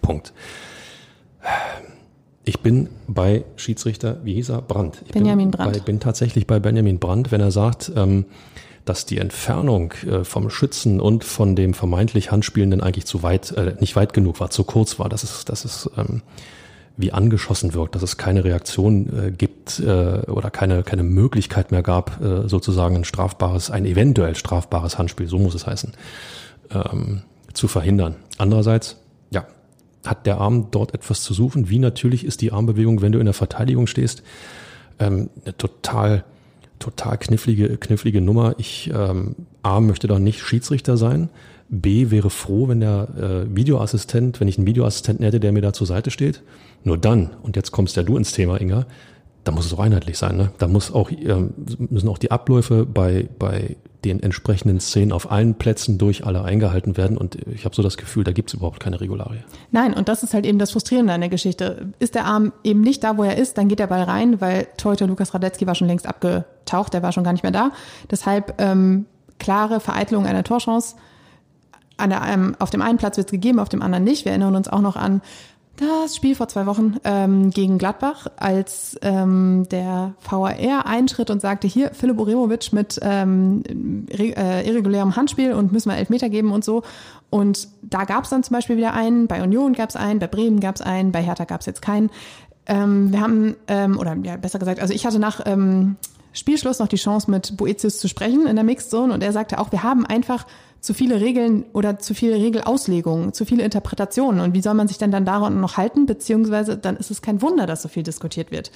[0.02, 0.34] Punkt.
[2.50, 4.64] Ich bin bei Schiedsrichter, wie hieß er?
[4.64, 5.04] Brandt.
[5.06, 5.74] Ich Benjamin bin Brandt.
[5.74, 8.26] Bei, bin tatsächlich bei Benjamin Brandt, wenn er sagt, ähm,
[8.86, 13.76] dass die Entfernung äh, vom Schützen und von dem vermeintlich Handspielenden eigentlich zu weit, äh,
[13.80, 15.10] nicht weit genug war, zu kurz war.
[15.10, 16.24] Das ist, das ist ähm,
[16.98, 21.84] wie angeschossen wirkt, dass es keine Reaktion äh, gibt äh, oder keine, keine Möglichkeit mehr
[21.84, 25.94] gab, äh, sozusagen ein strafbares, ein eventuell strafbares Handspiel, so muss es heißen,
[26.72, 27.22] ähm,
[27.54, 28.16] zu verhindern.
[28.40, 28.98] Andererseits,
[30.06, 31.70] hat der Arm dort etwas zu suchen?
[31.70, 34.24] Wie natürlich ist die Armbewegung, wenn du in der Verteidigung stehst,
[35.00, 36.24] ähm, eine total,
[36.80, 38.56] total knifflige, knifflige Nummer.
[38.58, 41.30] Ich ähm, A möchte da nicht Schiedsrichter sein.
[41.70, 45.74] B wäre froh, wenn der äh, Videoassistent, wenn ich einen Videoassistenten hätte, der mir da
[45.74, 46.42] zur Seite steht.
[46.84, 48.86] Nur dann, und jetzt kommst ja du ins Thema, Inga,
[49.44, 50.38] da muss es auch einheitlich sein.
[50.38, 50.52] Ne?
[50.58, 55.56] Da muss auch, ähm, müssen auch die Abläufe bei, bei den entsprechenden Szenen auf allen
[55.56, 57.18] Plätzen durch alle eingehalten werden.
[57.18, 59.40] Und ich habe so das Gefühl, da gibt es überhaupt keine Regularie.
[59.72, 61.88] Nein, und das ist halt eben das Frustrierende an der Geschichte.
[62.00, 64.68] Ist der Arm eben nicht da, wo er ist, dann geht der Ball rein, weil
[64.78, 67.72] Torhüter Lukas Radetzky war schon längst abgetaucht, der war schon gar nicht mehr da.
[68.10, 69.06] Deshalb ähm,
[69.38, 70.96] klare Vereitelung einer Torchance.
[71.98, 74.24] An der, ähm, auf dem einen Platz wird es gegeben, auf dem anderen nicht.
[74.24, 75.22] Wir erinnern uns auch noch an
[75.80, 81.68] das Spiel vor zwei Wochen ähm, gegen Gladbach, als ähm, der VAR einschritt und sagte,
[81.68, 83.64] hier, Philipp Uremovic mit ähm,
[84.10, 86.84] äh, irregulärem Handspiel und müssen wir Elfmeter geben und so.
[87.30, 90.28] Und da gab es dann zum Beispiel wieder einen, bei Union gab es einen, bei
[90.28, 92.10] Bremen gab es einen, bei Hertha gab es jetzt keinen.
[92.66, 95.96] Ähm, wir haben, ähm, oder ja, besser gesagt, also ich hatte nach ähm,
[96.34, 99.60] Spielschluss noch die Chance, mit Boetius zu sprechen in der Mixed Zone und er sagte
[99.60, 100.46] auch, wir haben einfach
[100.82, 104.42] zu viele Regeln oder zu viele Regelauslegungen, zu viele Interpretationen.
[104.42, 106.06] Und wie soll man sich denn dann daran noch halten?
[106.06, 108.72] Beziehungsweise dann ist es kein Wunder, dass so viel diskutiert wird.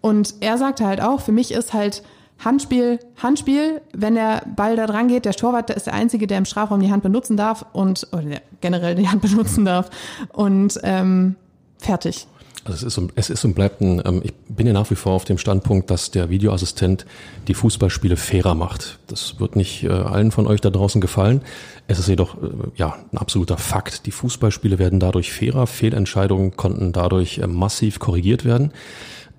[0.00, 2.02] Und er sagte halt auch, für mich ist halt
[2.44, 6.38] Handspiel, Handspiel, wenn der Ball da dran geht, der Torwart der ist der Einzige, der
[6.38, 9.90] im Strafraum die Hand benutzen darf und oder generell die Hand benutzen darf
[10.32, 11.36] und ähm,
[11.78, 12.26] fertig.
[12.64, 14.94] Also es ist, und, es ist und bleibt ein, ähm, ich bin ja nach wie
[14.94, 17.06] vor auf dem Standpunkt, dass der Videoassistent
[17.48, 18.98] die Fußballspiele fairer macht.
[19.08, 21.42] Das wird nicht äh, allen von euch da draußen gefallen.
[21.88, 24.06] Es ist jedoch äh, ja ein absoluter Fakt.
[24.06, 28.72] Die Fußballspiele werden dadurch fairer, Fehlentscheidungen konnten dadurch äh, massiv korrigiert werden.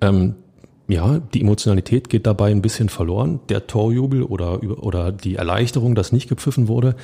[0.02, 0.34] Ähm,
[0.86, 3.40] ja, die Emotionalität geht dabei ein bisschen verloren.
[3.48, 6.94] Der Torjubel oder, oder die Erleichterung, dass nicht gepfiffen wurde,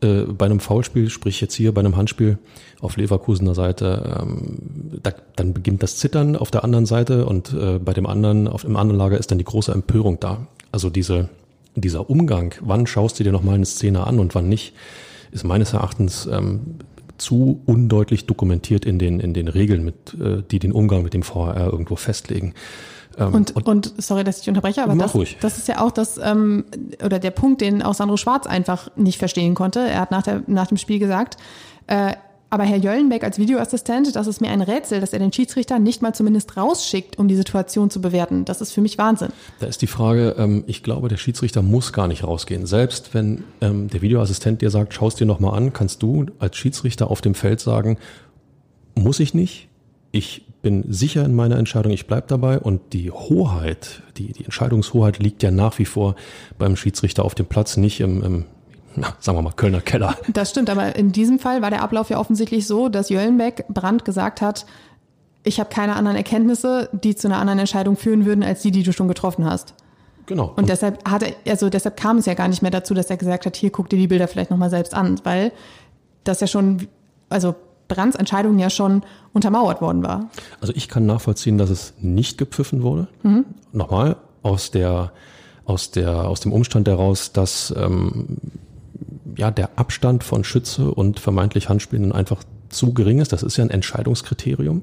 [0.00, 2.38] äh, bei einem Foulspiel, sprich jetzt hier bei einem Handspiel
[2.80, 4.58] auf Leverkusener Seite, ähm,
[5.02, 8.62] da, dann beginnt das Zittern auf der anderen Seite und äh, bei dem anderen, auf
[8.62, 10.46] dem anderen Lager ist dann die große Empörung da.
[10.72, 11.28] Also diese,
[11.76, 14.74] dieser Umgang, wann schaust du dir nochmal eine Szene an und wann nicht,
[15.30, 16.78] ist meines Erachtens ähm,
[17.18, 21.22] zu undeutlich dokumentiert in den, in den Regeln, mit, äh, die den Umgang mit dem
[21.22, 22.54] VHR irgendwo festlegen.
[23.18, 26.18] Ähm, und, und, und, sorry, dass ich unterbreche, aber das, das, ist ja auch das,
[26.22, 26.64] ähm,
[27.04, 29.80] oder der Punkt, den auch Sandro Schwarz einfach nicht verstehen konnte.
[29.80, 31.36] Er hat nach, der, nach dem Spiel gesagt,
[31.86, 32.12] äh,
[32.50, 36.00] aber Herr Jöllenbeck als Videoassistent, das ist mir ein Rätsel, dass er den Schiedsrichter nicht
[36.00, 38.46] mal zumindest rausschickt, um die Situation zu bewerten.
[38.46, 39.28] Das ist für mich Wahnsinn.
[39.60, 42.64] Da ist die Frage, ähm, ich glaube, der Schiedsrichter muss gar nicht rausgehen.
[42.64, 47.10] Selbst wenn ähm, der Videoassistent dir sagt, schaust dir nochmal an, kannst du als Schiedsrichter
[47.10, 47.98] auf dem Feld sagen,
[48.94, 49.68] muss ich nicht,
[50.10, 55.18] ich bin sicher in meiner Entscheidung, ich bleibe dabei und die Hoheit, die, die Entscheidungshoheit
[55.18, 56.14] liegt ja nach wie vor
[56.58, 58.44] beim Schiedsrichter auf dem Platz, nicht im, im
[58.94, 60.18] na, sagen wir mal, Kölner Keller.
[60.30, 64.04] Das stimmt, aber in diesem Fall war der Ablauf ja offensichtlich so, dass Jöllenbeck Brandt
[64.04, 64.66] gesagt hat,
[65.42, 68.82] ich habe keine anderen Erkenntnisse, die zu einer anderen Entscheidung führen würden, als die, die
[68.82, 69.72] du schon getroffen hast.
[70.26, 70.48] Genau.
[70.48, 73.16] Und, und deshalb hatte, also deshalb kam es ja gar nicht mehr dazu, dass er
[73.16, 75.50] gesagt hat, hier guck dir die Bilder vielleicht nochmal selbst an, weil
[76.24, 76.88] das ja schon,
[77.30, 77.54] also
[77.88, 79.02] Brands Entscheidung ja schon
[79.38, 80.30] untermauert worden war.
[80.60, 83.08] Also ich kann nachvollziehen, dass es nicht gepfiffen wurde.
[83.22, 83.44] Mhm.
[83.72, 85.12] Nochmal aus der
[85.64, 88.38] aus der aus dem Umstand heraus, dass ähm,
[89.36, 93.32] ja der Abstand von Schütze und vermeintlich Handspielenden einfach zu gering ist.
[93.32, 94.82] Das ist ja ein Entscheidungskriterium.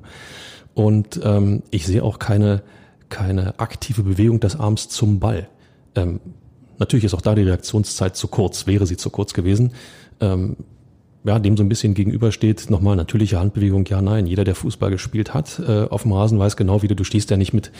[0.73, 2.61] Und ähm, ich sehe auch keine
[3.09, 5.47] keine aktive Bewegung des Arms zum Ball.
[5.95, 6.19] Ähm,
[6.77, 8.67] natürlich ist auch da die Reaktionszeit zu kurz.
[8.67, 9.73] Wäre sie zu kurz gewesen.
[10.19, 10.57] Ähm,
[11.25, 14.27] ja, dem so ein bisschen gegenübersteht, nochmal natürliche Handbewegung, ja, nein.
[14.27, 17.31] Jeder, der Fußball gespielt hat, äh, auf dem Rasen weiß genau, wie du, du stehst
[17.31, 17.71] ja nicht mit,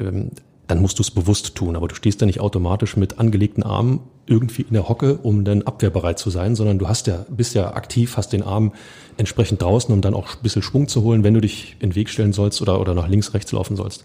[0.00, 0.32] ähm,
[0.66, 4.00] dann musst du es bewusst tun, aber du stehst ja nicht automatisch mit angelegten Armen
[4.26, 7.72] irgendwie in der Hocke, um dann abwehrbereit zu sein, sondern du hast ja, bist ja
[7.72, 8.72] aktiv, hast den Arm
[9.16, 11.94] entsprechend draußen, um dann auch ein bisschen Schwung zu holen, wenn du dich in den
[11.94, 14.04] Weg stellen sollst oder, oder nach links, rechts laufen sollst.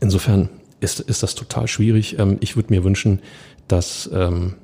[0.00, 0.48] Insofern
[0.80, 2.18] ist, ist das total schwierig.
[2.18, 3.20] Ähm, ich würde mir wünschen,
[3.68, 4.54] dass, ähm,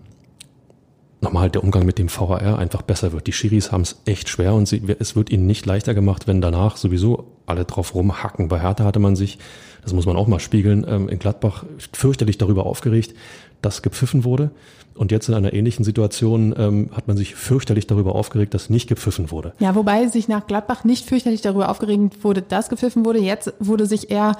[1.21, 3.27] nochmal der Umgang mit dem VAR einfach besser wird.
[3.27, 6.41] Die Schiris haben es echt schwer und sie, es wird ihnen nicht leichter gemacht, wenn
[6.41, 8.49] danach sowieso alle drauf rumhacken.
[8.49, 9.39] Bei Hertha hatte man sich,
[9.83, 13.15] das muss man auch mal spiegeln, ähm, in Gladbach fürchterlich darüber aufgeregt,
[13.63, 14.51] dass gepfiffen wurde.
[14.95, 18.89] Und jetzt in einer ähnlichen Situation ähm, hat man sich fürchterlich darüber aufgeregt, dass nicht
[18.89, 19.53] gepfiffen wurde.
[19.59, 23.19] Ja, wobei sich nach Gladbach nicht fürchterlich darüber aufgeregt wurde, dass gepfiffen wurde.
[23.19, 24.37] Jetzt wurde sich eher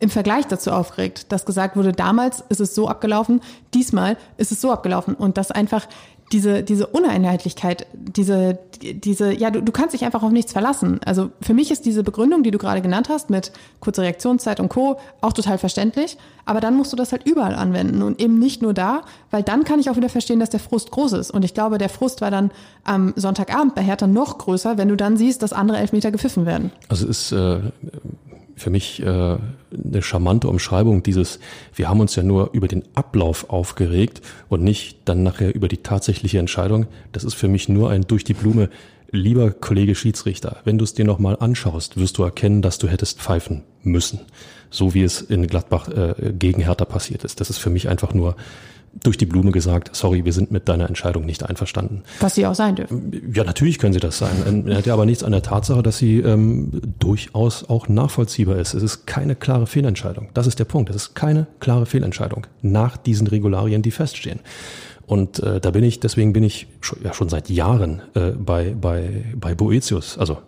[0.00, 3.40] im Vergleich dazu aufgeregt, dass gesagt wurde, damals ist es so abgelaufen,
[3.74, 5.86] diesmal ist es so abgelaufen und dass einfach
[6.32, 11.00] diese, diese Uneinheitlichkeit, diese, diese, ja, du, du kannst dich einfach auf nichts verlassen.
[11.04, 14.68] Also für mich ist diese Begründung, die du gerade genannt hast, mit kurzer Reaktionszeit und
[14.68, 16.16] Co., auch total verständlich.
[16.44, 19.64] Aber dann musst du das halt überall anwenden und eben nicht nur da, weil dann
[19.64, 21.30] kann ich auch wieder verstehen, dass der Frust groß ist.
[21.32, 22.52] Und ich glaube, der Frust war dann
[22.84, 26.70] am Sonntagabend bei Hertha noch größer, wenn du dann siehst, dass andere Elfmeter gepfiffen werden.
[26.88, 27.60] Also ist äh,
[28.60, 31.40] für mich äh, eine charmante Umschreibung dieses,
[31.74, 35.78] wir haben uns ja nur über den Ablauf aufgeregt und nicht dann nachher über die
[35.78, 36.86] tatsächliche Entscheidung.
[37.12, 38.68] Das ist für mich nur ein durch die Blume.
[39.12, 43.18] Lieber Kollege Schiedsrichter, wenn du es dir nochmal anschaust, wirst du erkennen, dass du hättest
[43.20, 44.20] pfeifen müssen.
[44.70, 47.40] So wie es in Gladbach äh, gegen Hertha passiert ist.
[47.40, 48.36] Das ist für mich einfach nur
[48.92, 52.02] durch die Blume gesagt, sorry, wir sind mit deiner Entscheidung nicht einverstanden.
[52.18, 53.32] Was sie auch sein dürfen.
[53.32, 54.66] Ja, natürlich können sie das sein.
[54.66, 58.74] Er hat ja aber nichts an der Tatsache, dass sie ähm, durchaus auch nachvollziehbar ist.
[58.74, 60.28] Es ist keine klare Fehlentscheidung.
[60.34, 60.90] Das ist der Punkt.
[60.90, 64.40] Es ist keine klare Fehlentscheidung nach diesen Regularien, die feststehen.
[65.06, 68.74] Und äh, da bin ich, deswegen bin ich schon, ja schon seit Jahren äh, bei,
[68.80, 70.38] bei, bei Boetius, also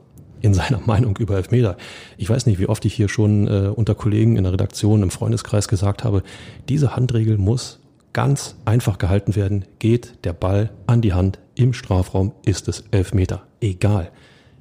[0.40, 1.76] in seiner Meinung über Elfmeter.
[2.16, 5.11] Ich weiß nicht, wie oft ich hier schon äh, unter Kollegen in der Redaktion, im
[5.11, 6.22] Freundeskreis gesagt habe,
[6.68, 7.81] diese Handregel muss
[8.12, 13.14] ganz einfach gehalten werden, geht der Ball an die Hand im Strafraum, ist es elf
[13.14, 13.42] Meter.
[13.61, 14.11] Egal.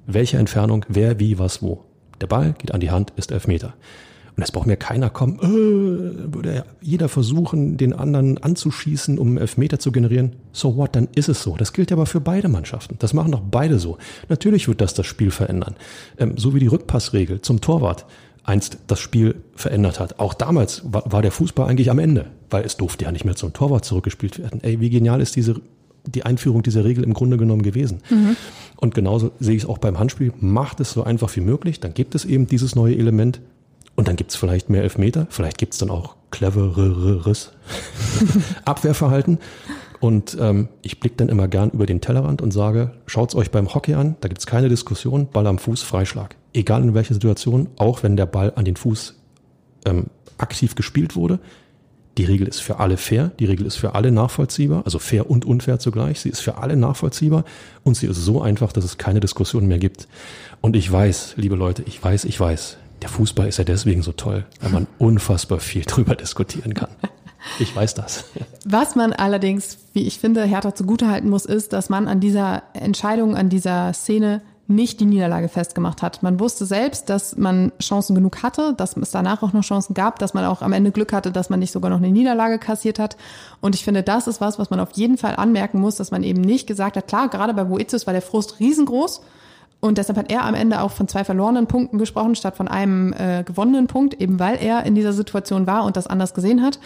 [0.08, 1.84] Welche Entfernung, wer, wie, was, wo.
[2.22, 3.74] Der Ball geht an die Hand, ist elf Meter.
[4.38, 9.78] Und es braucht mir keiner kommen, äh, würde jeder versuchen, den anderen anzuschießen, um Elfmeter
[9.78, 10.38] zu generieren.
[10.54, 11.58] So what, dann ist es so.
[11.58, 12.96] Das gilt aber für beide Mannschaften.
[13.00, 13.98] Das machen doch beide so.
[14.30, 15.76] Natürlich wird das das Spiel verändern.
[16.18, 18.06] Ähm, so wie die Rückpassregel zum Torwart
[18.44, 20.20] einst das Spiel verändert hat.
[20.20, 23.36] Auch damals war, war der Fußball eigentlich am Ende, weil es durfte ja nicht mehr
[23.36, 24.64] zum Torwart zurückgespielt werden.
[24.64, 25.62] Ey, wie genial ist diese
[26.06, 28.02] die Einführung dieser Regel im Grunde genommen gewesen.
[28.10, 28.36] Mhm.
[28.78, 30.34] Und genauso sehe ich es auch beim Handspiel.
[30.40, 33.40] Macht es so einfach wie möglich, dann gibt es eben dieses neue Element
[33.96, 37.52] und dann gibt es vielleicht mehr Elfmeter, vielleicht gibt es dann auch clevereres
[38.66, 39.40] Abwehrverhalten.
[40.00, 43.72] Und ähm, ich blicke dann immer gern über den Tellerrand und sage, schaut's euch beim
[43.76, 46.36] Hockey an, da gibt's keine Diskussion, Ball am Fuß, Freischlag.
[46.54, 49.16] Egal in welcher Situation, auch wenn der Ball an den Fuß
[49.86, 51.40] ähm, aktiv gespielt wurde.
[52.18, 55.46] Die Regel ist für alle fair, die Regel ist für alle nachvollziehbar, also fair und
[55.46, 56.20] unfair zugleich.
[56.20, 57.46] Sie ist für alle nachvollziehbar
[57.84, 60.10] und sie ist so einfach, dass es keine Diskussion mehr gibt.
[60.60, 64.12] Und ich weiß, liebe Leute, ich weiß, ich weiß, der Fußball ist ja deswegen so
[64.12, 66.90] toll, weil man unfassbar viel drüber diskutieren kann.
[67.60, 68.26] Ich weiß das.
[68.66, 73.36] Was man allerdings, wie ich finde, Hertha zugutehalten muss, ist, dass man an dieser Entscheidung,
[73.36, 76.24] an dieser Szene nicht die Niederlage festgemacht hat.
[76.24, 80.20] Man wusste selbst, dass man Chancen genug hatte, dass es danach auch noch Chancen gab,
[80.20, 83.00] dass man auch am Ende Glück hatte, dass man nicht sogar noch eine Niederlage kassiert
[83.00, 83.18] hat.
[83.62, 86.24] Und ich finde, das ist was, was man auf jeden Fall anmerken muss, dass man
[86.24, 89.22] eben nicht gesagt hat, klar, gerade bei Boetius war der Frust riesengroß.
[89.82, 93.14] Und deshalb hat er am Ende auch von zwei verlorenen Punkten gesprochen, statt von einem
[93.14, 96.80] äh, gewonnenen Punkt, eben weil er in dieser Situation war und das anders gesehen hat.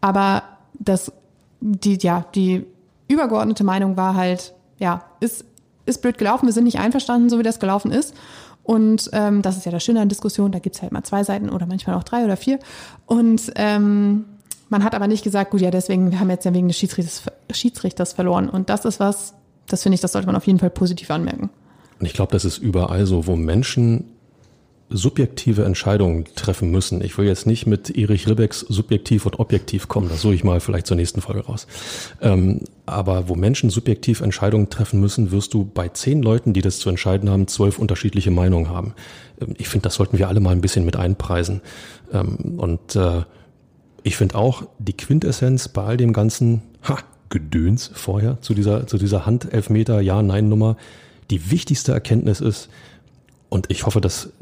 [0.00, 0.42] Aber
[0.74, 1.12] das,
[1.60, 2.66] die, ja, die
[3.06, 5.44] übergeordnete Meinung war halt, ja, ist,
[5.86, 8.14] ist blöd gelaufen, wir sind nicht einverstanden, so wie das gelaufen ist.
[8.62, 11.48] Und ähm, das ist ja das Schöne an Diskussionen, da gibt's halt mal zwei Seiten
[11.48, 12.58] oder manchmal auch drei oder vier.
[13.06, 14.26] Und ähm,
[14.68, 17.24] man hat aber nicht gesagt, gut, ja, deswegen, wir haben jetzt ja wegen des Schiedsrichters,
[17.50, 18.48] Schiedsrichters verloren.
[18.48, 19.34] Und das ist was,
[19.66, 21.50] das finde ich, das sollte man auf jeden Fall positiv anmerken.
[21.98, 24.04] Und ich glaube, das ist überall so, wo Menschen
[24.90, 27.02] subjektive Entscheidungen treffen müssen.
[27.02, 30.60] Ich will jetzt nicht mit Erich Ribecks subjektiv und objektiv kommen, das suche ich mal
[30.60, 31.66] vielleicht zur nächsten Folge raus.
[32.20, 36.80] Ähm, aber wo Menschen subjektiv Entscheidungen treffen müssen, wirst du bei zehn Leuten, die das
[36.80, 38.94] zu entscheiden haben, zwölf unterschiedliche Meinungen haben.
[39.40, 41.60] Ähm, ich finde, das sollten wir alle mal ein bisschen mit einpreisen.
[42.12, 43.22] Ähm, und äh,
[44.02, 46.98] ich finde auch die Quintessenz bei all dem ganzen ha,
[47.28, 50.76] Gedöns vorher zu dieser, zu dieser Handelfmeter Ja-Nein-Nummer,
[51.30, 52.68] die wichtigste Erkenntnis ist,
[53.50, 54.32] und ich hoffe, dass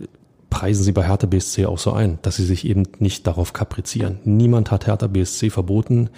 [0.59, 4.19] preisen sie bei Hertha BSC auch so ein, dass sie sich eben nicht darauf kaprizieren.
[4.25, 6.11] Niemand hat Hertha BSC verboten,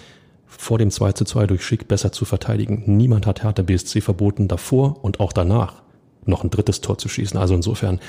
[0.47, 2.85] vor dem 2 zu 2 durch Schick besser zu verteidigen.
[2.87, 5.83] Niemand hat Hertha BSC verboten, davor und auch danach
[6.25, 7.39] noch ein drittes Tor zu schießen.
[7.39, 8.01] Also insofern,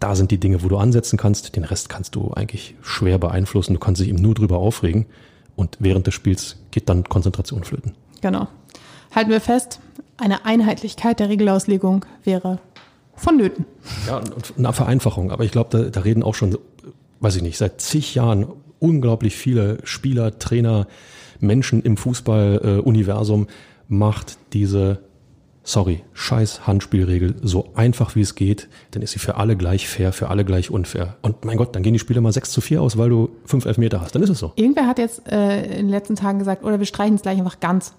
[0.00, 1.54] da sind die Dinge, wo du ansetzen kannst.
[1.54, 3.74] Den Rest kannst du eigentlich schwer beeinflussen.
[3.74, 5.06] Du kannst dich eben nur drüber aufregen.
[5.54, 7.92] Und während des Spiels geht dann Konzentration flöten.
[8.20, 8.48] Genau.
[9.14, 9.78] Halten wir fest,
[10.16, 12.58] eine Einheitlichkeit der Regelauslegung wäre
[13.18, 13.66] vonnöten.
[14.06, 15.30] Ja, und eine Vereinfachung.
[15.30, 16.56] Aber ich glaube, da, da reden auch schon,
[17.20, 18.46] weiß ich nicht, seit zig Jahren
[18.78, 20.86] unglaublich viele Spieler, Trainer,
[21.40, 23.46] Menschen im Fußball-Universum.
[23.88, 25.00] macht diese,
[25.62, 30.12] sorry, scheiß Handspielregel so einfach wie es geht, dann ist sie für alle gleich fair,
[30.12, 31.16] für alle gleich unfair.
[31.22, 33.64] Und mein Gott, dann gehen die Spiele mal 6 zu 4 aus, weil du 5
[33.64, 34.14] Elfmeter hast.
[34.14, 34.52] Dann ist es so.
[34.56, 37.60] Irgendwer hat jetzt äh, in den letzten Tagen gesagt, oder wir streichen es gleich einfach
[37.60, 37.94] ganz.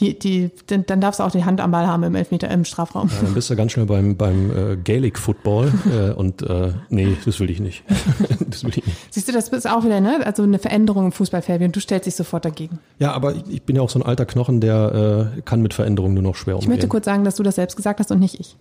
[0.00, 2.64] Die, die, dann, dann darfst du auch die Hand am Ball haben im Elfmeter im
[2.64, 3.08] Strafraum.
[3.08, 7.16] Ja, dann bist du ganz schnell beim, beim äh, Gaelic Football äh, und äh, nee,
[7.24, 7.82] das will ich nicht.
[8.48, 8.96] das will ich nicht.
[9.10, 10.20] Siehst du, das ist auch wieder, ne?
[10.24, 11.72] Also eine Veränderung im Fußball, Fabian.
[11.72, 12.78] Du stellst dich sofort dagegen.
[12.98, 15.74] Ja, aber ich, ich bin ja auch so ein alter Knochen, der äh, kann mit
[15.74, 16.70] Veränderungen nur noch schwer umgehen.
[16.70, 18.56] Ich möchte kurz sagen, dass du das selbst gesagt hast und nicht ich.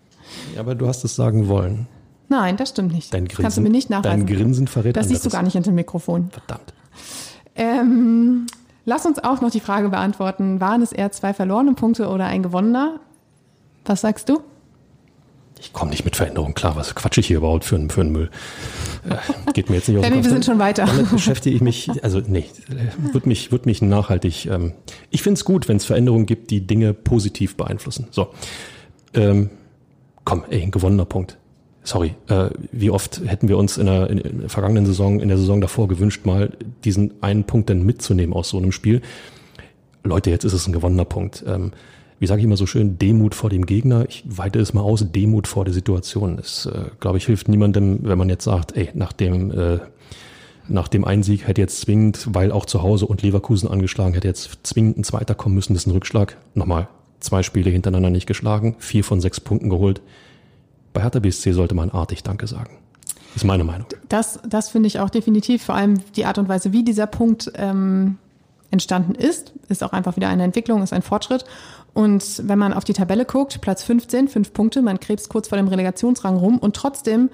[0.55, 1.87] Ja, aber du hast es sagen wollen.
[2.29, 3.13] Nein, das stimmt nicht.
[3.13, 4.25] Dein Grinsen, Kannst du mir nicht nachweisen.
[4.25, 5.21] Dein Grinsen verrät Das anderes.
[5.21, 6.29] siehst du gar nicht hinter dem Mikrofon.
[6.31, 6.73] Verdammt.
[7.55, 8.47] Ähm,
[8.89, 12.41] Lass uns auch noch die Frage beantworten, waren es eher zwei verlorene Punkte oder ein
[12.41, 13.01] gewonnener?
[13.83, 14.39] Was sagst du?
[15.59, 16.77] Ich komme nicht mit Veränderungen klar.
[16.77, 18.29] Was quatsche ich hier überhaupt für einen, für einen Müll?
[19.09, 20.23] Äh, geht mir jetzt nicht aus dem Kopf.
[20.23, 20.85] Wir sind schon weiter.
[20.85, 22.45] Damit beschäftige ich mich, also nee,
[23.11, 24.45] wird mich, wird mich nachhaltig.
[24.45, 24.71] Ähm,
[25.09, 28.07] ich finde es gut, wenn es Veränderungen gibt, die Dinge positiv beeinflussen.
[28.11, 28.29] So,
[29.13, 29.49] ähm,
[30.23, 31.37] komm, ey, ein gewonnener Punkt
[31.87, 35.37] sorry, äh, wie oft hätten wir uns in der, in der vergangenen Saison, in der
[35.37, 36.51] Saison davor gewünscht, mal
[36.83, 39.01] diesen einen Punkt dann mitzunehmen aus so einem Spiel.
[40.03, 41.43] Leute, jetzt ist es ein gewonnener Punkt.
[41.47, 41.71] Ähm,
[42.19, 44.05] wie sage ich immer so schön, Demut vor dem Gegner.
[44.09, 46.37] Ich weite es mal aus, Demut vor der Situation.
[46.39, 49.79] Es, äh, glaube ich, hilft niemandem, wenn man jetzt sagt, ey, nach dem, äh,
[50.67, 54.59] nach dem Einsieg hätte jetzt zwingend, weil auch zu Hause und Leverkusen angeschlagen, hätte jetzt
[54.63, 55.73] zwingend ein Zweiter kommen müssen.
[55.73, 56.35] Das ist ein Rückschlag.
[56.53, 56.89] Nochmal,
[57.21, 60.01] zwei Spiele hintereinander nicht geschlagen, vier von sechs Punkten geholt
[60.97, 62.75] bei Hertha BSC sollte man artig Danke sagen.
[63.05, 63.85] Das ist meine Meinung.
[64.09, 65.63] Das, das finde ich auch definitiv.
[65.63, 68.17] Vor allem die Art und Weise, wie dieser Punkt ähm,
[68.71, 71.45] entstanden ist, ist auch einfach wieder eine Entwicklung, ist ein Fortschritt.
[71.93, 75.59] Und wenn man auf die Tabelle guckt, Platz 15, fünf Punkte, man krebst kurz vor
[75.59, 77.29] dem Relegationsrang rum und trotzdem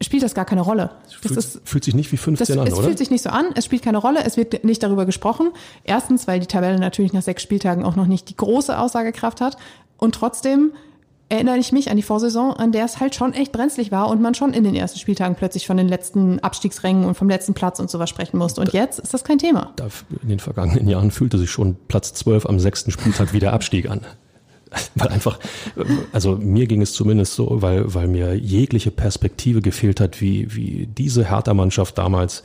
[0.00, 0.92] spielt das gar keine Rolle.
[1.06, 2.82] Das fühlt, ist, fühlt sich nicht wie 15 das, an, es oder?
[2.82, 5.50] Es fühlt sich nicht so an, es spielt keine Rolle, es wird nicht darüber gesprochen.
[5.82, 9.56] Erstens, weil die Tabelle natürlich nach sechs Spieltagen auch noch nicht die große Aussagekraft hat.
[9.96, 10.72] Und trotzdem
[11.28, 14.22] erinnere ich mich an die Vorsaison, an der es halt schon echt brenzlig war und
[14.22, 17.80] man schon in den ersten Spieltagen plötzlich von den letzten Abstiegsrängen und vom letzten Platz
[17.80, 18.60] und sowas sprechen musste.
[18.60, 19.72] Und da, jetzt ist das kein Thema.
[20.22, 23.90] in den vergangenen Jahren fühlte sich schon Platz 12 am sechsten Spieltag wie der Abstieg
[23.90, 24.02] an.
[24.94, 25.38] Weil einfach,
[26.12, 30.86] also mir ging es zumindest so, weil, weil mir jegliche Perspektive gefehlt hat, wie, wie
[30.86, 32.42] diese Hertha-Mannschaft damals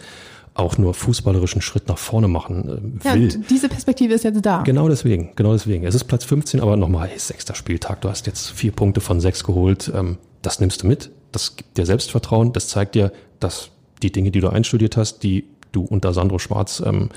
[0.61, 3.29] auch nur fußballerischen Schritt nach vorne machen äh, will.
[3.29, 4.61] Ja, diese Perspektive ist jetzt da.
[4.63, 5.85] Genau deswegen, genau deswegen.
[5.85, 9.19] Es ist Platz 15, aber nochmal, hey, sechster Spieltag, du hast jetzt vier Punkte von
[9.19, 9.91] sechs geholt.
[9.93, 13.69] Ähm, das nimmst du mit, das gibt dir Selbstvertrauen, das zeigt dir, dass
[14.01, 17.09] die Dinge, die du einstudiert hast, die du unter Sandro Schwarz ähm,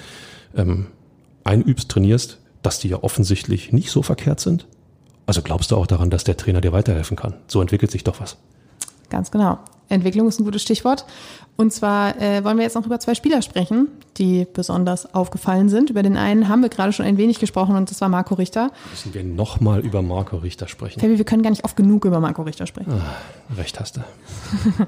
[0.57, 0.87] ähm,
[1.45, 4.67] einübst, trainierst, dass die ja offensichtlich nicht so verkehrt sind.
[5.27, 7.35] Also glaubst du auch daran, dass der Trainer dir weiterhelfen kann?
[7.47, 8.37] So entwickelt sich doch was.
[9.11, 9.59] Ganz genau.
[9.89, 11.05] Entwicklung ist ein gutes Stichwort.
[11.57, 13.87] Und zwar äh, wollen wir jetzt noch über zwei Spieler sprechen,
[14.17, 15.89] die besonders aufgefallen sind.
[15.89, 18.73] Über den einen haben wir gerade schon ein wenig gesprochen und das war Marco Richter.
[18.91, 20.99] Müssen wir nochmal über Marco Richter sprechen?
[20.99, 22.93] Fabi, wir können gar nicht oft genug über Marco Richter sprechen.
[22.93, 24.01] Ah, recht hast du.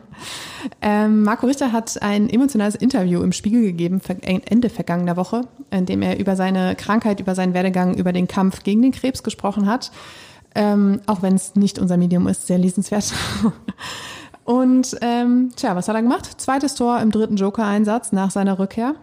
[0.82, 6.02] ähm, Marco Richter hat ein emotionales Interview im Spiegel gegeben, Ende vergangener Woche, in dem
[6.02, 9.92] er über seine Krankheit, über seinen Werdegang, über den Kampf gegen den Krebs gesprochen hat.
[10.56, 13.12] Ähm, auch wenn es nicht unser Medium ist, sehr lesenswert.
[14.46, 16.40] Und ähm, tja, was hat er gemacht?
[16.40, 18.94] Zweites Tor im dritten Joker-Einsatz nach seiner Rückkehr.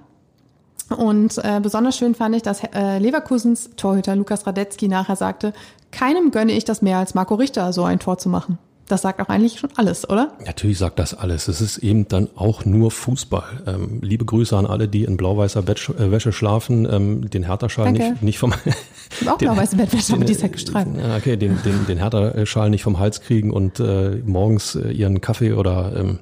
[0.97, 5.53] Und äh, besonders schön fand ich, dass äh, Leverkusens Torhüter Lukas Radetzky nachher sagte,
[5.91, 8.57] keinem gönne ich das mehr als Marco Richter, so ein Tor zu machen.
[8.87, 10.33] Das sagt auch eigentlich schon alles, oder?
[10.45, 11.47] Natürlich sagt das alles.
[11.47, 13.63] Es ist eben dann auch nur Fußball.
[13.65, 16.87] Ähm, liebe Grüße an alle, die in blau-weißer äh, Wäsche schlafen.
[16.91, 18.53] Ähm, den Hertha-Schal nicht, nicht vom...
[19.27, 20.89] Auch blau-weiße Bettwäsche, aber die ist halt gestreift.
[21.17, 25.53] Okay, den, den, den Hertha-Schal nicht vom Hals kriegen und äh, morgens äh, ihren Kaffee
[25.53, 26.19] oder ähm,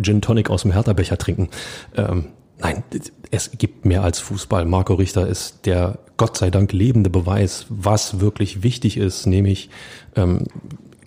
[0.00, 1.48] Gin Tonic aus dem Hertha-Becher trinken.
[1.96, 2.26] Ähm,
[2.58, 2.84] nein,
[3.30, 4.64] es gibt mehr als Fußball.
[4.64, 9.70] Marco Richter ist der Gott sei Dank lebende Beweis, was wirklich wichtig ist, nämlich
[10.16, 10.44] ähm,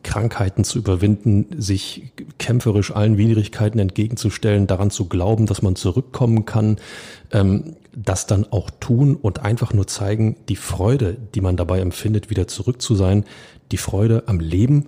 [0.04, 6.78] Krankheiten zu überwinden, sich kämpferisch allen Widrigkeiten entgegenzustellen, daran zu glauben, dass man zurückkommen kann,
[7.32, 12.30] ähm, das dann auch tun und einfach nur zeigen, die Freude, die man dabei empfindet,
[12.30, 13.26] wieder zurück zu sein,
[13.72, 14.88] die Freude am Leben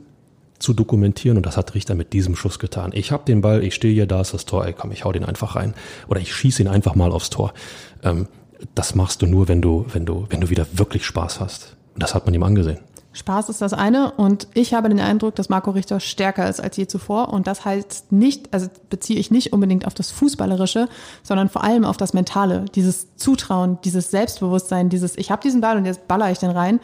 [0.59, 2.91] zu dokumentieren und das hat Richter mit diesem Schuss getan.
[2.93, 5.11] Ich habe den Ball, ich stehe hier, da ist das Tor, ey komm, ich hau
[5.11, 5.73] den einfach rein
[6.07, 7.53] oder ich schieße ihn einfach mal aufs Tor.
[8.01, 8.27] Ähm,
[8.75, 11.75] das machst du nur, wenn du, wenn du, wenn du wieder wirklich Spaß hast.
[11.93, 12.79] Und das hat man ihm angesehen.
[13.13, 16.75] Spaß ist das eine und ich habe den Eindruck, dass Marco Richter stärker ist als
[16.77, 20.89] je zuvor und das heißt nicht, also beziehe ich nicht unbedingt auf das Fußballerische,
[21.21, 25.77] sondern vor allem auf das Mentale, dieses Zutrauen, dieses Selbstbewusstsein, dieses ich habe diesen Ball
[25.77, 26.79] und jetzt baller ich den rein.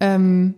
[0.00, 0.54] Ähm,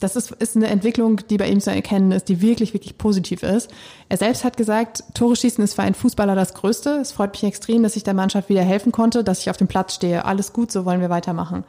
[0.00, 3.42] das ist, ist eine Entwicklung, die bei ihm zu erkennen ist, die wirklich, wirklich positiv
[3.42, 3.70] ist.
[4.08, 6.98] Er selbst hat gesagt, Tore schießen ist für einen Fußballer das Größte.
[7.02, 9.68] Es freut mich extrem, dass ich der Mannschaft wieder helfen konnte, dass ich auf dem
[9.68, 10.24] Platz stehe.
[10.24, 11.64] Alles gut, so wollen wir weitermachen.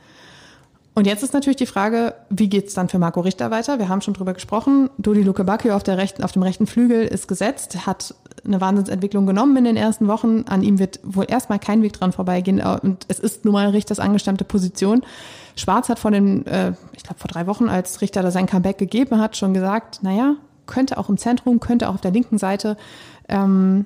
[0.94, 3.80] Und jetzt ist natürlich die Frage, wie geht's dann für Marco Richter weiter?
[3.80, 4.90] Wir haben schon drüber gesprochen.
[4.98, 8.14] Dodi Luke Bacchio auf, der rechten, auf dem rechten Flügel ist gesetzt, hat
[8.44, 10.44] eine Wahnsinnsentwicklung genommen in den ersten Wochen.
[10.48, 12.62] An ihm wird wohl erstmal kein Weg dran vorbeigehen.
[12.62, 15.04] Und es ist nun mal Richters angestammte Position.
[15.56, 18.78] Schwarz hat vor den, äh, ich glaube vor drei Wochen, als Richter da sein Comeback
[18.78, 20.36] gegeben hat, schon gesagt, naja,
[20.66, 22.76] könnte auch im Zentrum, könnte auch auf der linken Seite.
[23.30, 23.86] Ähm,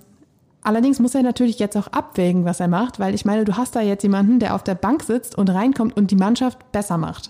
[0.65, 3.75] Allerdings muss er natürlich jetzt auch abwägen, was er macht, weil ich meine, du hast
[3.75, 7.29] da jetzt jemanden, der auf der Bank sitzt und reinkommt und die Mannschaft besser macht.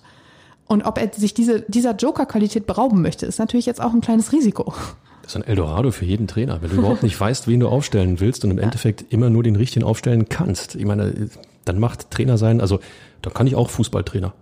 [0.67, 4.31] Und ob er sich diese, dieser Joker-Qualität berauben möchte, ist natürlich jetzt auch ein kleines
[4.31, 4.73] Risiko.
[5.21, 8.21] Das ist ein Eldorado für jeden Trainer, wenn du überhaupt nicht weißt, wen du aufstellen
[8.21, 8.63] willst und im ja.
[8.63, 10.75] Endeffekt immer nur den richtigen aufstellen kannst.
[10.75, 11.29] Ich meine,
[11.65, 12.79] dann macht Trainer sein, also
[13.21, 14.33] da kann ich auch Fußballtrainer.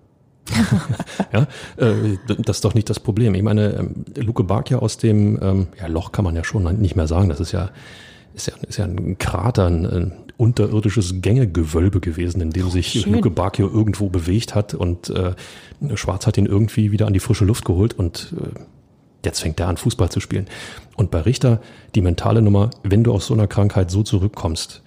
[1.33, 3.33] ja, äh, das ist doch nicht das Problem.
[3.33, 6.95] Ich meine, ähm, Luke Barkia aus dem ähm, ja, Loch kann man ja schon nicht
[6.95, 7.29] mehr sagen.
[7.29, 7.71] Das ist ja
[8.33, 13.13] ist ja, ist ja ein Krater, ein, ein unterirdisches Gängegewölbe gewesen, in dem sich Schön.
[13.13, 15.33] Luke Bacchio irgendwo bewegt hat und äh,
[15.95, 18.59] Schwarz hat ihn irgendwie wieder an die frische Luft geholt und äh,
[19.23, 20.47] jetzt fängt er an, Fußball zu spielen.
[20.95, 21.61] Und bei Richter
[21.95, 24.81] die mentale Nummer, wenn du aus so einer Krankheit so zurückkommst,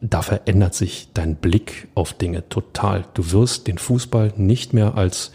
[0.00, 3.04] da verändert sich dein Blick auf Dinge total.
[3.14, 5.32] Du wirst den Fußball nicht mehr als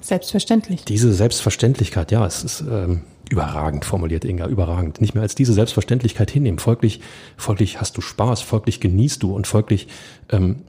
[0.00, 0.84] selbstverständlich.
[0.84, 5.00] Diese Selbstverständlichkeit, ja, es ist ähm, Überragend formuliert Inga, überragend.
[5.00, 6.58] Nicht mehr als diese Selbstverständlichkeit hinnehmen.
[6.58, 7.00] Folglich,
[7.36, 9.88] folglich hast du Spaß, folglich genießt du und folglich
[10.30, 10.62] ähm,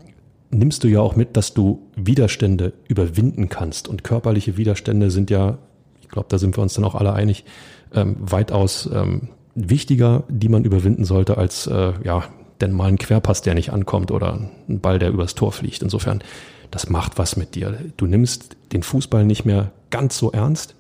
[0.50, 3.88] nimmst du ja auch mit, dass du Widerstände überwinden kannst.
[3.88, 5.60] Und körperliche Widerstände sind ja,
[6.02, 7.46] ich glaube, da sind wir uns dann auch alle einig,
[7.94, 12.24] ähm, weitaus ähm, wichtiger, die man überwinden sollte, als äh, ja,
[12.60, 15.84] denn mal ein Querpass, der nicht ankommt oder ein Ball, der übers Tor fliegt.
[15.84, 16.24] Insofern,
[16.72, 17.78] das macht was mit dir.
[17.98, 20.76] Du nimmst den Fußball nicht mehr ganz so ernst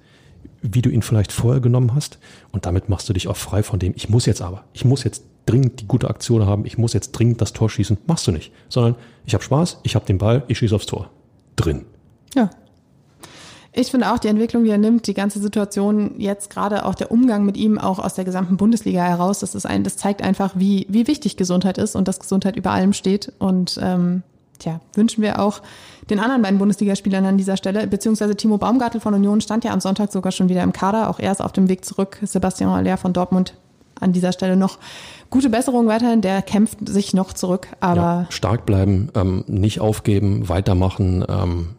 [0.62, 2.20] wie du ihn vielleicht vorher genommen hast.
[2.51, 5.03] Und damit machst du dich auch frei von dem, ich muss jetzt aber, ich muss
[5.03, 7.97] jetzt dringend die gute Aktion haben, ich muss jetzt dringend das Tor schießen.
[8.05, 8.51] Machst du nicht.
[8.70, 8.95] Sondern
[9.26, 11.10] ich habe Spaß, ich habe den Ball, ich schieße aufs Tor.
[11.55, 11.86] Drin.
[12.36, 12.49] Ja.
[13.74, 17.12] Ich finde auch die Entwicklung, die er nimmt, die ganze Situation jetzt gerade auch der
[17.12, 20.53] Umgang mit ihm auch aus der gesamten Bundesliga heraus, das ist ein, das zeigt einfach,
[20.55, 23.34] wie, wie wichtig Gesundheit ist und dass Gesundheit über allem steht.
[23.38, 24.24] Und ähm,
[24.60, 25.62] tja, wünschen wir auch
[26.10, 29.82] den anderen beiden Bundesligaspielern an dieser Stelle, beziehungsweise Timo Baumgartel von Union stand ja am
[29.82, 31.10] Sonntag sogar schon wieder im Kader.
[31.10, 32.20] Auch er ist auf dem Weg zurück.
[32.22, 33.53] Sebastian Aller von Dortmund
[33.99, 34.78] an dieser Stelle noch
[35.30, 36.22] gute Besserung weiterhin.
[36.22, 38.01] Der kämpft sich noch zurück, aber.
[38.01, 41.26] Ja, stark bleiben, ähm, nicht aufgeben, weitermachen.
[41.28, 41.70] Ähm,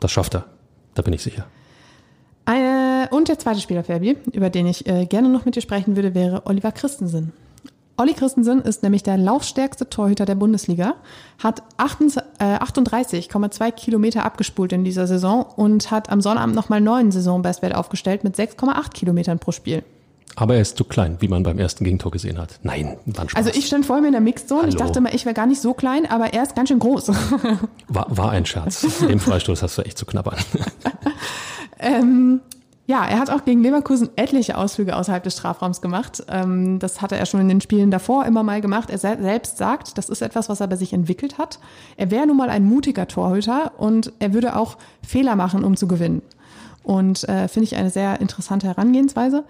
[0.00, 0.44] das schafft er.
[0.94, 1.46] Da bin ich sicher.
[2.46, 5.96] Eine, und der zweite Spieler, Fabi, über den ich äh, gerne noch mit dir sprechen
[5.96, 7.32] würde, wäre Oliver Christensen.
[7.96, 10.94] Olli Christensen ist nämlich der laufstärkste Torhüter der Bundesliga,
[11.42, 17.74] hat 38,2 äh, Kilometer abgespult in dieser Saison und hat am Sonnabend nochmal neuen Saisonbestwert
[17.74, 19.84] aufgestellt mit 6,8 Kilometern pro Spiel.
[20.36, 22.58] Aber er ist zu klein, wie man beim ersten Gegentor gesehen hat.
[22.64, 23.36] Nein, war Spaß.
[23.36, 24.68] Also ich stand vor mir in der Mixzone.
[24.68, 27.12] Ich dachte mal, ich wäre gar nicht so klein, aber er ist ganz schön groß.
[27.86, 28.84] War, war ein Scherz.
[29.00, 30.36] Den Freistoß hast du echt zu knabbern.
[31.78, 32.40] ähm,
[32.86, 36.22] ja, er hat auch gegen Leverkusen etliche Ausflüge außerhalb des Strafraums gemacht.
[36.28, 38.90] Ähm, das hatte er schon in den Spielen davor immer mal gemacht.
[38.90, 41.58] Er selbst sagt, das ist etwas, was er bei sich entwickelt hat.
[41.96, 45.88] Er wäre nun mal ein mutiger Torhüter und er würde auch Fehler machen, um zu
[45.88, 46.20] gewinnen.
[46.82, 49.44] Und äh, finde ich eine sehr interessante Herangehensweise.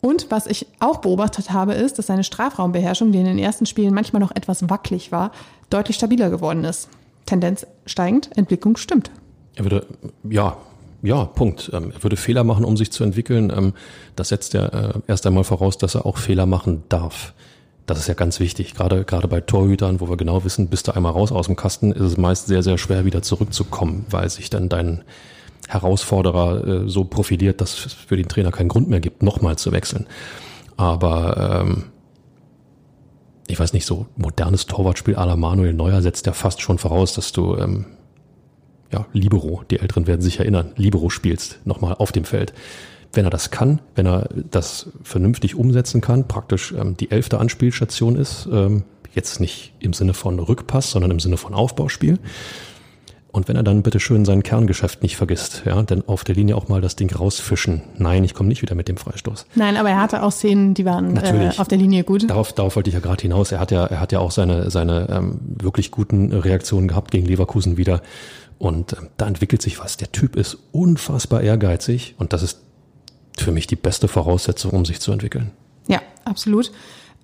[0.00, 3.92] Und was ich auch beobachtet habe, ist, dass seine Strafraumbeherrschung, die in den ersten Spielen
[3.92, 5.30] manchmal noch etwas wackelig war,
[5.68, 6.88] deutlich stabiler geworden ist.
[7.26, 9.10] Tendenz steigend, Entwicklung stimmt.
[9.54, 9.86] Er würde,
[10.24, 10.56] ja,
[11.02, 11.70] ja, Punkt.
[11.72, 13.52] Ähm, er würde Fehler machen, um sich zu entwickeln.
[13.54, 13.74] Ähm,
[14.16, 17.34] das setzt ja äh, erst einmal voraus, dass er auch Fehler machen darf.
[17.86, 18.74] Das ist ja ganz wichtig.
[18.74, 21.90] Gerade, gerade bei Torhütern, wo wir genau wissen, bist du einmal raus aus dem Kasten,
[21.92, 25.02] ist es meist sehr, sehr schwer wieder zurückzukommen, weil sich dann dein
[25.68, 29.72] Herausforderer äh, so profiliert, dass es für den Trainer keinen Grund mehr gibt, nochmal zu
[29.72, 30.06] wechseln.
[30.76, 31.84] Aber ähm,
[33.48, 37.14] ich weiß nicht, so modernes Torwartspiel à la Manuel Neuer setzt ja fast schon voraus,
[37.14, 37.86] dass du ähm,
[38.92, 42.52] ja, Libero, die Älteren werden sich erinnern, Libero spielst, nochmal auf dem Feld.
[43.12, 48.16] Wenn er das kann, wenn er das vernünftig umsetzen kann, praktisch ähm, die elfte Anspielstation
[48.16, 48.84] ist, ähm,
[49.14, 52.18] jetzt nicht im Sinne von Rückpass, sondern im Sinne von Aufbauspiel.
[53.32, 56.54] Und wenn er dann bitte schön sein Kerngeschäft nicht vergisst, ja, denn auf der Linie
[56.54, 57.80] auch mal das Ding rausfischen.
[57.96, 59.46] Nein, ich komme nicht wieder mit dem Freistoß.
[59.54, 62.28] Nein, aber er hatte auch Szenen, die waren äh, auf der Linie gut.
[62.28, 63.50] Darauf, darauf wollte ich ja gerade hinaus.
[63.50, 67.26] Er hat ja, er hat ja auch seine, seine ähm, wirklich guten Reaktionen gehabt gegen
[67.26, 68.02] Leverkusen wieder.
[68.58, 69.96] Und ähm, da entwickelt sich was.
[69.96, 72.60] Der Typ ist unfassbar ehrgeizig und das ist
[73.38, 75.52] für mich die beste Voraussetzung, um sich zu entwickeln.
[75.88, 76.70] Ja, absolut.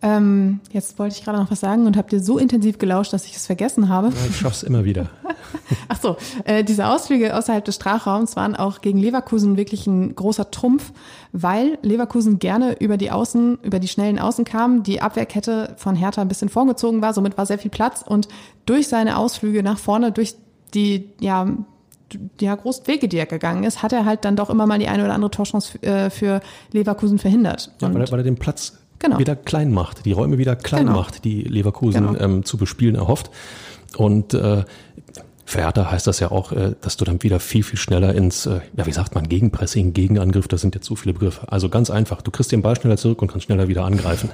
[0.01, 3.27] Ähm, jetzt wollte ich gerade noch was sagen und habe dir so intensiv gelauscht, dass
[3.27, 4.09] ich es vergessen habe.
[4.09, 5.09] Ja, ich schaff's immer wieder.
[5.89, 10.53] Ach so, äh, diese Ausflüge außerhalb des Strafraums waren auch gegen Leverkusen wirklich ein großer
[10.53, 10.93] Trumpf,
[11.33, 16.23] weil Leverkusen gerne über die Außen, über die schnellen Außen kam, die Abwehrkette von Hertha
[16.23, 18.29] ein bisschen vorgezogen war, somit war sehr viel Platz und
[18.67, 20.37] durch seine Ausflüge nach vorne, durch
[20.75, 21.49] die, ja,
[22.41, 24.89] ja, großen Wege, die er gegangen ist, hat er halt dann doch immer mal die
[24.89, 26.41] eine oder andere Torchance äh, für
[26.73, 27.73] Leverkusen verhindert.
[27.81, 29.19] Ja, weil, er, weil er den Platz Genau.
[29.19, 30.99] wieder klein macht, die Räume wieder klein Genau.
[30.99, 32.21] macht, die Leverkusen Genau.
[32.21, 33.31] ähm, zu bespielen erhofft.
[33.97, 34.65] Und äh,
[35.45, 38.45] für Hertha heißt das ja auch, äh, dass du dann wieder viel, viel schneller ins,
[38.45, 41.51] äh, ja wie sagt man, Gegenpressing, Gegenangriff, das sind jetzt so viele Begriffe.
[41.51, 44.31] Also ganz einfach, du kriegst den Ball schneller zurück und kannst schneller wieder angreifen.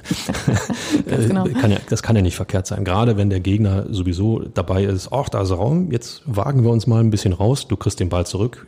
[1.07, 1.45] Ganz genau.
[1.45, 2.83] Äh, kann ja, das kann ja nicht verkehrt sein.
[2.83, 6.85] Gerade wenn der Gegner sowieso dabei ist, ach, da ist Raum, jetzt wagen wir uns
[6.85, 8.67] mal ein bisschen raus, du kriegst den Ball zurück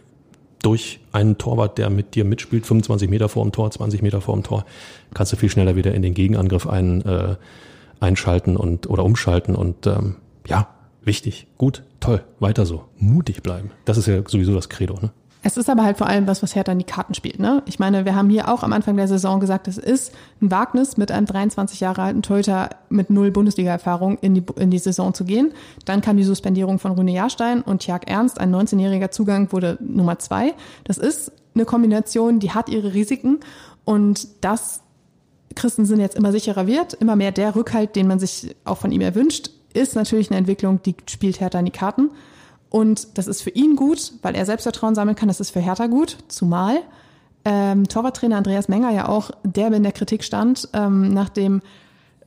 [0.62, 4.36] durch einen Torwart, der mit dir mitspielt, 25 Meter vor dem Tor, 20 Meter vor
[4.36, 4.66] dem Tor,
[5.14, 7.36] kannst du viel schneller wieder in den Gegenangriff ein, äh,
[8.00, 10.16] einschalten und oder umschalten und ähm,
[10.48, 10.68] ja,
[11.04, 13.72] wichtig, gut, toll, weiter so, mutig bleiben.
[13.86, 15.12] Das ist ja sowieso das Credo, ne?
[15.48, 17.40] Es ist aber halt vor allem was, was Hertha in die Karten spielt.
[17.40, 17.64] Ne?
[17.68, 20.98] Ich meine, wir haben hier auch am Anfang der Saison gesagt, es ist ein Wagnis,
[20.98, 25.24] mit einem 23 Jahre alten Torhüter mit null Bundesliga-Erfahrung in die, in die Saison zu
[25.24, 25.54] gehen.
[25.86, 30.20] Dann kam die Suspendierung von Rune Jahrstein und Tjag Ernst, ein 19-jähriger Zugang, wurde Nummer
[30.20, 30.54] zwei.
[30.84, 33.40] Das ist eine Kombination, die hat ihre Risiken
[33.86, 34.82] und das
[35.56, 39.00] Christensen jetzt immer sicherer wird, immer mehr der Rückhalt, den man sich auch von ihm
[39.00, 42.10] erwünscht, ist natürlich eine Entwicklung, die spielt Hertha in die Karten.
[42.70, 45.28] Und das ist für ihn gut, weil er Selbstvertrauen sammeln kann.
[45.28, 46.82] Das ist für Hertha gut, zumal
[47.48, 51.62] ähm, Torwarttrainer Andreas Menger ja auch derbe in der Kritik stand, ähm, nachdem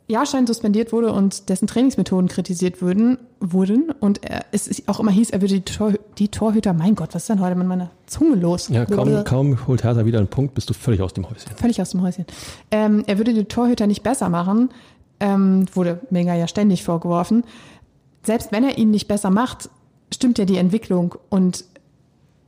[0.09, 5.13] Jahrstein suspendiert wurde und dessen Trainingsmethoden kritisiert wurden, wurden und er, es ist auch immer
[5.13, 7.91] hieß, er würde die, Tor, die Torhüter, mein Gott, was ist denn heute mit meiner
[8.07, 8.69] Zunge los?
[8.71, 11.53] Ja, kaum, kaum holt Hertha wieder einen Punkt, bist du völlig aus dem Häuschen.
[11.55, 12.25] Völlig aus dem Häuschen.
[12.71, 14.71] Ähm, er würde die Torhüter nicht besser machen,
[15.21, 17.45] ähm, wurde Menger ja ständig vorgeworfen.
[18.23, 19.69] Selbst wenn er ihn nicht besser macht,
[20.13, 21.65] stimmt ja die Entwicklung und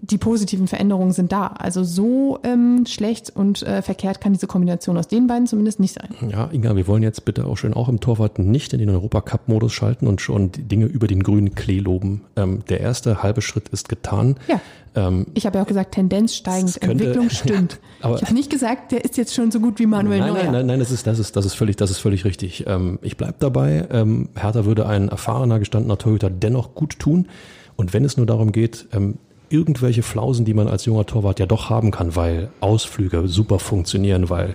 [0.05, 1.47] die positiven Veränderungen sind da.
[1.47, 5.95] Also so ähm, schlecht und äh, verkehrt kann diese Kombination aus den beiden zumindest nicht
[5.95, 6.09] sein.
[6.29, 9.73] Ja, Inga, wir wollen jetzt bitte auch schön auch im Torwart nicht in den Europacup-Modus
[9.73, 12.23] schalten und schon die Dinge über den grünen Klee loben.
[12.35, 14.35] Ähm, der erste halbe Schritt ist getan.
[14.49, 14.61] Ja.
[14.97, 17.79] Ähm, Ich habe ja auch gesagt, Tendenz steigend, könnte- Entwicklung stimmt.
[18.01, 20.43] aber- ich habe nicht gesagt, der ist jetzt schon so gut wie Manuel nein, Neuer.
[20.43, 22.65] nein, nein, nein, das ist, das ist, das ist völlig, das ist völlig richtig.
[22.67, 23.87] Ähm, ich bleib dabei.
[23.93, 27.29] Ähm, Hertha würde ein erfahrener, gestandener Torhüter dennoch gut tun.
[27.77, 29.19] Und wenn es nur darum geht, ähm,
[29.53, 34.31] irgendwelche Flausen, die man als junger Torwart ja doch haben kann, weil Ausflüge super funktionieren,
[34.31, 34.55] weil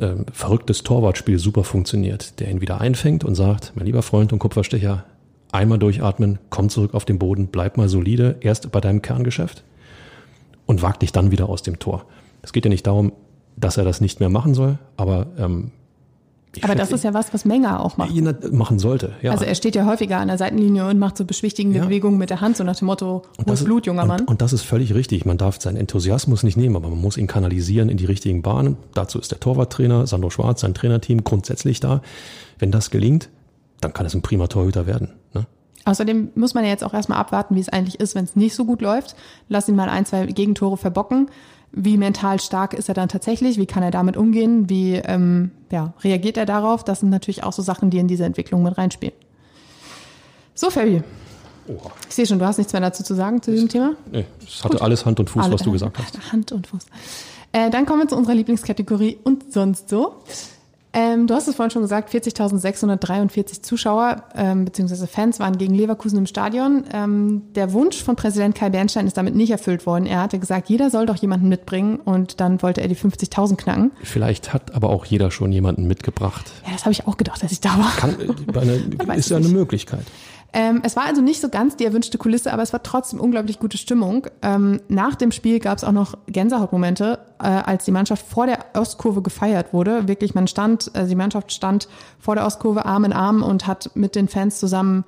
[0.00, 4.38] ähm, verrücktes Torwartspiel super funktioniert, der ihn wieder einfängt und sagt, mein lieber Freund und
[4.38, 5.04] Kupferstecher,
[5.52, 9.62] einmal durchatmen, komm zurück auf den Boden, bleib mal solide, erst bei deinem Kerngeschäft
[10.66, 12.04] und wag dich dann wieder aus dem Tor.
[12.42, 13.12] Es geht ja nicht darum,
[13.56, 15.70] dass er das nicht mehr machen soll, aber ähm,
[16.56, 18.12] ich Aber das ist ja was, was Menger auch macht.
[18.52, 19.12] machen sollte.
[19.22, 19.32] Ja.
[19.32, 21.84] Also er steht ja häufiger an der Seitenlinie und macht so beschwichtigende Ja.
[21.84, 24.20] Bewegungen mit der Hand, so nach dem Motto, Und hohes Blut, junger und, Mann.
[24.26, 25.24] Und das ist völlig richtig.
[25.24, 28.76] Man darf seinen Enthusiasmus nicht nehmen, aber man muss ihn kanalisieren in die richtigen Bahnen.
[28.94, 32.02] Dazu ist der Torwarttrainer, Sandro Schwarz, sein Trainerteam grundsätzlich da.
[32.58, 33.28] Wenn das gelingt,
[33.80, 35.12] dann kann es ein prima Torhüter werden.
[35.34, 35.46] Ne?
[35.86, 38.54] Außerdem muss man ja jetzt auch erstmal abwarten, wie es eigentlich ist, wenn es nicht
[38.54, 39.16] so gut läuft.
[39.48, 41.28] Lass ihn mal ein, zwei Gegentore verbocken.
[41.76, 43.58] Wie mental stark ist er dann tatsächlich?
[43.58, 44.68] Wie kann er damit umgehen?
[44.70, 46.84] Wie ähm, ja, reagiert er darauf?
[46.84, 49.14] Das sind natürlich auch so Sachen, die in diese Entwicklung mit reinspielen.
[50.54, 51.02] So, Fabi.
[51.66, 51.90] Oha.
[52.08, 53.94] Ich sehe schon, du hast nichts mehr dazu zu sagen zu diesem Thema.
[54.12, 56.32] Nee, es hatte alles Hand und Fuß, Alle- was du gesagt hast.
[56.32, 56.86] Hand und Fuß.
[57.52, 60.14] Äh, dann kommen wir zu unserer Lieblingskategorie und sonst so.
[60.94, 65.06] Ähm, du hast es vorhin schon gesagt, 40.643 Zuschauer ähm, bzw.
[65.06, 66.84] Fans waren gegen Leverkusen im Stadion.
[66.92, 70.06] Ähm, der Wunsch von Präsident Kai Bernstein ist damit nicht erfüllt worden.
[70.06, 73.90] Er hatte gesagt, jeder soll doch jemanden mitbringen und dann wollte er die 50.000 knacken.
[74.04, 76.50] Vielleicht hat aber auch jeder schon jemanden mitgebracht.
[76.64, 77.92] Ja, das habe ich auch gedacht, als ich da war.
[77.96, 79.48] Kann, äh, eine, ist ja eine.
[79.48, 80.04] Möglichkeit.
[80.56, 83.58] Ähm, es war also nicht so ganz die erwünschte Kulisse, aber es war trotzdem unglaublich
[83.58, 84.28] gute Stimmung.
[84.40, 88.64] Ähm, nach dem Spiel gab es auch noch Gänsehautmomente, äh, als die Mannschaft vor der
[88.74, 90.06] Ostkurve gefeiert wurde.
[90.06, 91.88] Wirklich, man stand, also die Mannschaft stand
[92.20, 95.02] vor der Ostkurve Arm in Arm und hat mit den Fans zusammen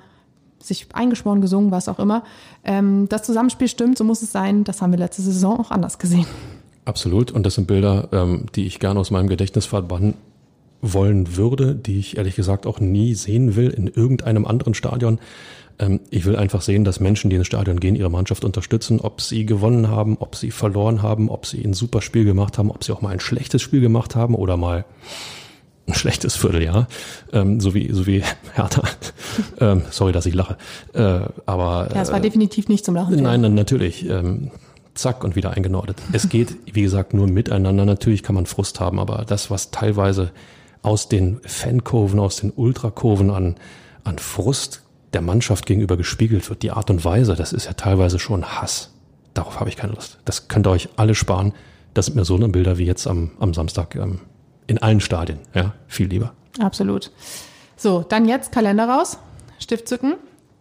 [0.59, 2.25] sich eingeschworen, gesungen, was auch immer.
[2.65, 4.65] Ähm, das Zusammenspiel stimmt, so muss es sein.
[4.65, 6.27] Das haben wir letzte Saison auch anders gesehen.
[6.87, 7.31] Absolut.
[7.31, 10.15] Und das sind Bilder, ähm, die ich gerne aus meinem Gedächtnis verbannen
[10.93, 15.19] wollen würde, die ich ehrlich gesagt auch nie sehen will in irgendeinem anderen Stadion.
[15.79, 19.21] Ähm, ich will einfach sehen, dass Menschen, die ins Stadion gehen, ihre Mannschaft unterstützen, ob
[19.21, 22.85] sie gewonnen haben, ob sie verloren haben, ob sie ein super Spiel gemacht haben, ob
[22.85, 24.85] sie auch mal ein schlechtes Spiel gemacht haben oder mal
[25.87, 26.89] ein schlechtes Vierteljahr,
[27.33, 28.23] ähm, so wie so wie
[28.55, 28.83] Hertha.
[29.61, 30.57] ähm, sorry, dass ich lache,
[30.95, 33.23] äh, aber Ja, es war definitiv nicht zum Lachen.
[33.23, 34.09] Nein, nein, natürlich.
[34.09, 34.51] Ähm,
[34.95, 35.99] zack und wieder eingenordet.
[36.13, 37.85] Es geht, wie gesagt, nur miteinander.
[37.85, 40.31] Natürlich kann man Frust haben, aber das, was teilweise
[40.87, 43.57] aus den Fankurven, aus den Ultrakurven an,
[44.05, 44.83] an Frust
[45.13, 48.93] der Mannschaft gegenüber gespiegelt wird, die Art und Weise, das ist ja teilweise schon Hass.
[49.35, 50.19] Darauf habe ich keine Lust.
[50.25, 51.53] Das könnt ihr euch alle sparen.
[51.93, 54.21] Das sind mir so eine Bilder wie jetzt am, am Samstag ähm,
[54.69, 55.41] in allen Stadien.
[55.55, 56.35] Ja, viel lieber.
[56.61, 57.11] Absolut.
[57.77, 59.19] So, dann jetzt Kalender raus,
[59.59, 60.15] Stift zücken.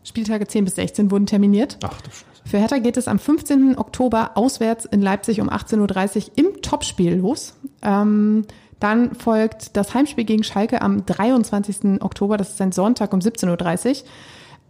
[0.04, 1.78] Spieltage 10 bis 16 wurden terminiert.
[1.84, 2.26] Ach du Scheiße.
[2.46, 3.78] Für Hertha geht es am 15.
[3.78, 7.56] Oktober auswärts in Leipzig um 18.30 Uhr im Topspiel los.
[7.82, 8.46] Ähm,
[8.80, 12.02] dann folgt das Heimspiel gegen Schalke am 23.
[12.02, 13.96] Oktober, das ist ein Sonntag um 17.30 Uhr.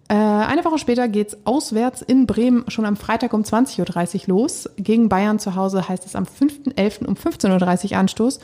[0.08, 4.70] Äh, eine Woche später geht's auswärts in Bremen schon am Freitag um 20.30 Uhr los.
[4.78, 7.06] Gegen Bayern zu Hause heißt es am 5.11.
[7.06, 8.40] um 15.30 Uhr Anstoß.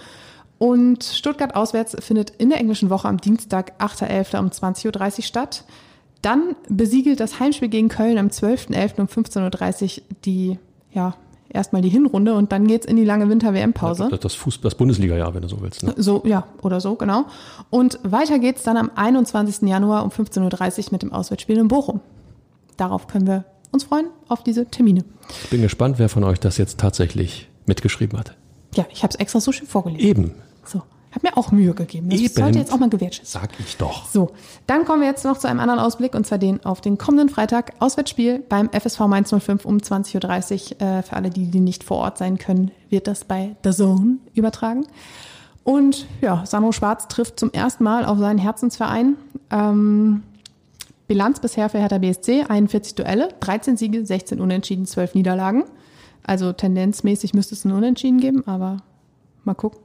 [0.57, 4.39] Und Stuttgart auswärts findet in der englischen Woche am Dienstag, 8.11.
[4.39, 5.64] um 20.30 Uhr statt.
[6.22, 9.01] Dann besiegelt das Heimspiel gegen Köln am 12.11.
[9.01, 10.59] um 15.30 Uhr die,
[10.91, 11.16] ja,
[11.54, 14.08] erstmal die Hinrunde und dann geht's in die lange Winter-WM-Pause.
[14.10, 15.84] Das, das, Fuß, das Bundesliga-Jahr, wenn du so willst.
[15.84, 15.93] Ne?
[15.97, 17.26] So, ja, oder so, genau.
[17.70, 19.68] Und weiter geht's dann am 21.
[19.68, 22.02] Januar um 15.30 Uhr mit dem Auswärtsspiel in Bochum.
[22.78, 25.04] Darauf können wir uns freuen, auf diese Termine.
[25.43, 28.36] Ich bin gespannt, wer von euch das jetzt tatsächlich mitgeschrieben hat.
[28.76, 30.08] Ja, ich habe es extra so schön vorgelesen.
[30.08, 30.32] Eben.
[30.66, 30.82] So.
[31.14, 32.09] Hab mir auch Mühe gegeben.
[32.09, 32.34] Das Eben.
[32.34, 33.32] sollte jetzt auch mal gewertschätzt.
[33.32, 34.07] Sag ich doch.
[34.07, 34.32] So,
[34.66, 37.28] dann kommen wir jetzt noch zu einem anderen Ausblick und zwar den auf den kommenden
[37.28, 40.82] Freitag Auswärtsspiel beim FSV Mainz 05 um 20.30 Uhr.
[40.82, 44.18] Äh, für alle, die, die nicht vor Ort sein können, wird das bei The Zone
[44.34, 44.86] übertragen.
[45.64, 49.16] Und ja, Sandro Schwarz trifft zum ersten Mal auf seinen Herzensverein.
[49.51, 50.24] Ähm,
[51.07, 55.66] Bilanz bisher für Hertha BSC, 41 Duelle, 13 Siege, 16 Unentschieden, 12 Niederlagen.
[56.24, 58.78] Also tendenzmäßig müsste es ein Unentschieden geben, aber
[59.44, 59.80] Mal gucken.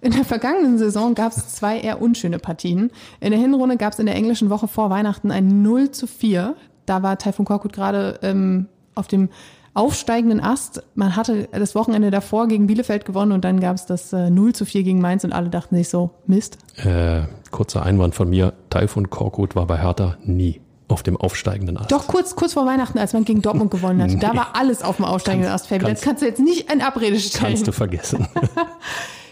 [0.00, 2.90] In der vergangenen Saison gab es zwei eher unschöne Partien.
[3.20, 6.56] In der Hinrunde gab es in der englischen Woche vor Weihnachten ein 0 zu 4.
[6.86, 9.28] Da war Taifun Korkut gerade ähm, auf dem
[9.74, 10.82] aufsteigenden Ast.
[10.94, 14.54] Man hatte das Wochenende davor gegen Bielefeld gewonnen und dann gab es das äh, 0
[14.54, 16.58] zu 4 gegen Mainz und alle dachten sich so, Mist.
[16.76, 18.54] Äh, kurzer Einwand von mir.
[18.70, 21.90] Taifun Korkut war bei Hertha nie auf dem aufsteigenden Ast.
[21.90, 24.06] Doch kurz, kurz vor Weihnachten, als man gegen Dortmund gewonnen hat.
[24.20, 25.84] Da war alles auf dem aufsteigenden Ast, Fabi.
[25.84, 27.54] Das kannst du jetzt nicht in Abrede stellen.
[27.54, 28.26] Kannst du vergessen.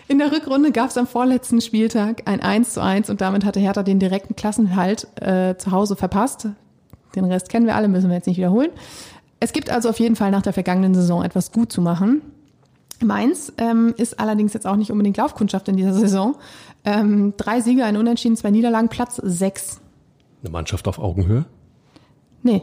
[0.06, 3.58] In der Rückrunde gab es am vorletzten Spieltag ein 1 zu 1 und damit hatte
[3.58, 6.48] Hertha den direkten Klassenhalt äh, zu Hause verpasst.
[7.16, 8.68] Den Rest kennen wir alle, müssen wir jetzt nicht wiederholen.
[9.40, 12.20] Es gibt also auf jeden Fall nach der vergangenen Saison etwas gut zu machen.
[13.02, 16.36] Mainz ähm, ist allerdings jetzt auch nicht unbedingt Laufkundschaft in dieser Saison.
[16.84, 19.80] Ähm, drei Siege, ein Unentschieden, zwei Niederlagen, Platz sechs.
[20.44, 21.46] Eine Mannschaft auf Augenhöhe?
[22.42, 22.62] Nee,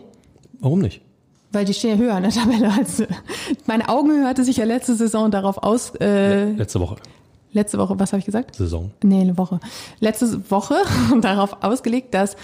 [0.60, 1.02] Warum nicht?
[1.54, 3.04] weil die stehen ja höher in der Tabelle als
[3.66, 6.96] meine Augenhöhe hatte sich ja letzte Saison darauf aus äh, Letzte Woche.
[7.52, 8.56] letzte Woche, was habe ich gesagt?
[8.56, 8.92] Saison.
[9.04, 9.60] Nee, eine Woche.
[10.00, 10.76] Letzte Woche
[11.22, 12.38] darauf ausgelegt, dass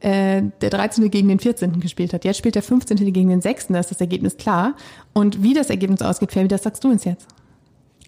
[0.00, 1.10] äh, der 13.
[1.10, 1.78] gegen den 14.
[1.80, 2.24] gespielt hat.
[2.24, 2.96] Jetzt spielt der 15.
[3.12, 3.66] gegen den 6.
[3.68, 4.74] Da ist das Ergebnis klar.
[5.12, 7.26] Und wie das Ergebnis ausgeht, Fabi, das sagst du uns jetzt.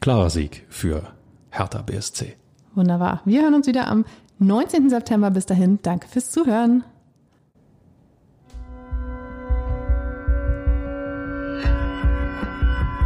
[0.01, 1.03] Klarer Sieg für
[1.51, 2.34] Hertha BSC.
[2.74, 3.20] Wunderbar.
[3.26, 4.05] Wir hören uns wieder am
[4.39, 4.91] 19.
[4.91, 5.30] September.
[5.30, 6.84] Bis dahin, danke fürs Zuhören.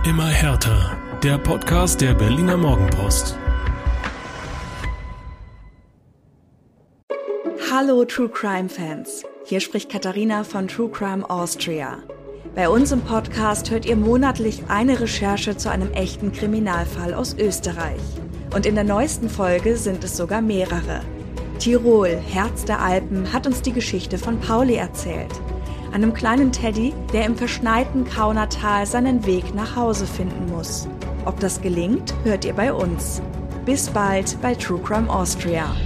[0.05, 0.97] Immer härter.
[1.23, 3.37] Der Podcast der Berliner Morgenpost.
[7.71, 9.23] Hallo True Crime Fans.
[9.45, 11.99] Hier spricht Katharina von True Crime Austria.
[12.55, 18.01] Bei uns im Podcast hört ihr monatlich eine Recherche zu einem echten Kriminalfall aus Österreich.
[18.55, 21.03] Und in der neuesten Folge sind es sogar mehrere.
[21.61, 25.31] Tirol, Herz der Alpen, hat uns die Geschichte von Pauli erzählt.
[25.93, 30.89] Einem kleinen Teddy, der im verschneiten Kaunertal seinen Weg nach Hause finden muss.
[31.27, 33.21] Ob das gelingt, hört ihr bei uns.
[33.67, 35.77] Bis bald bei True Crime Austria.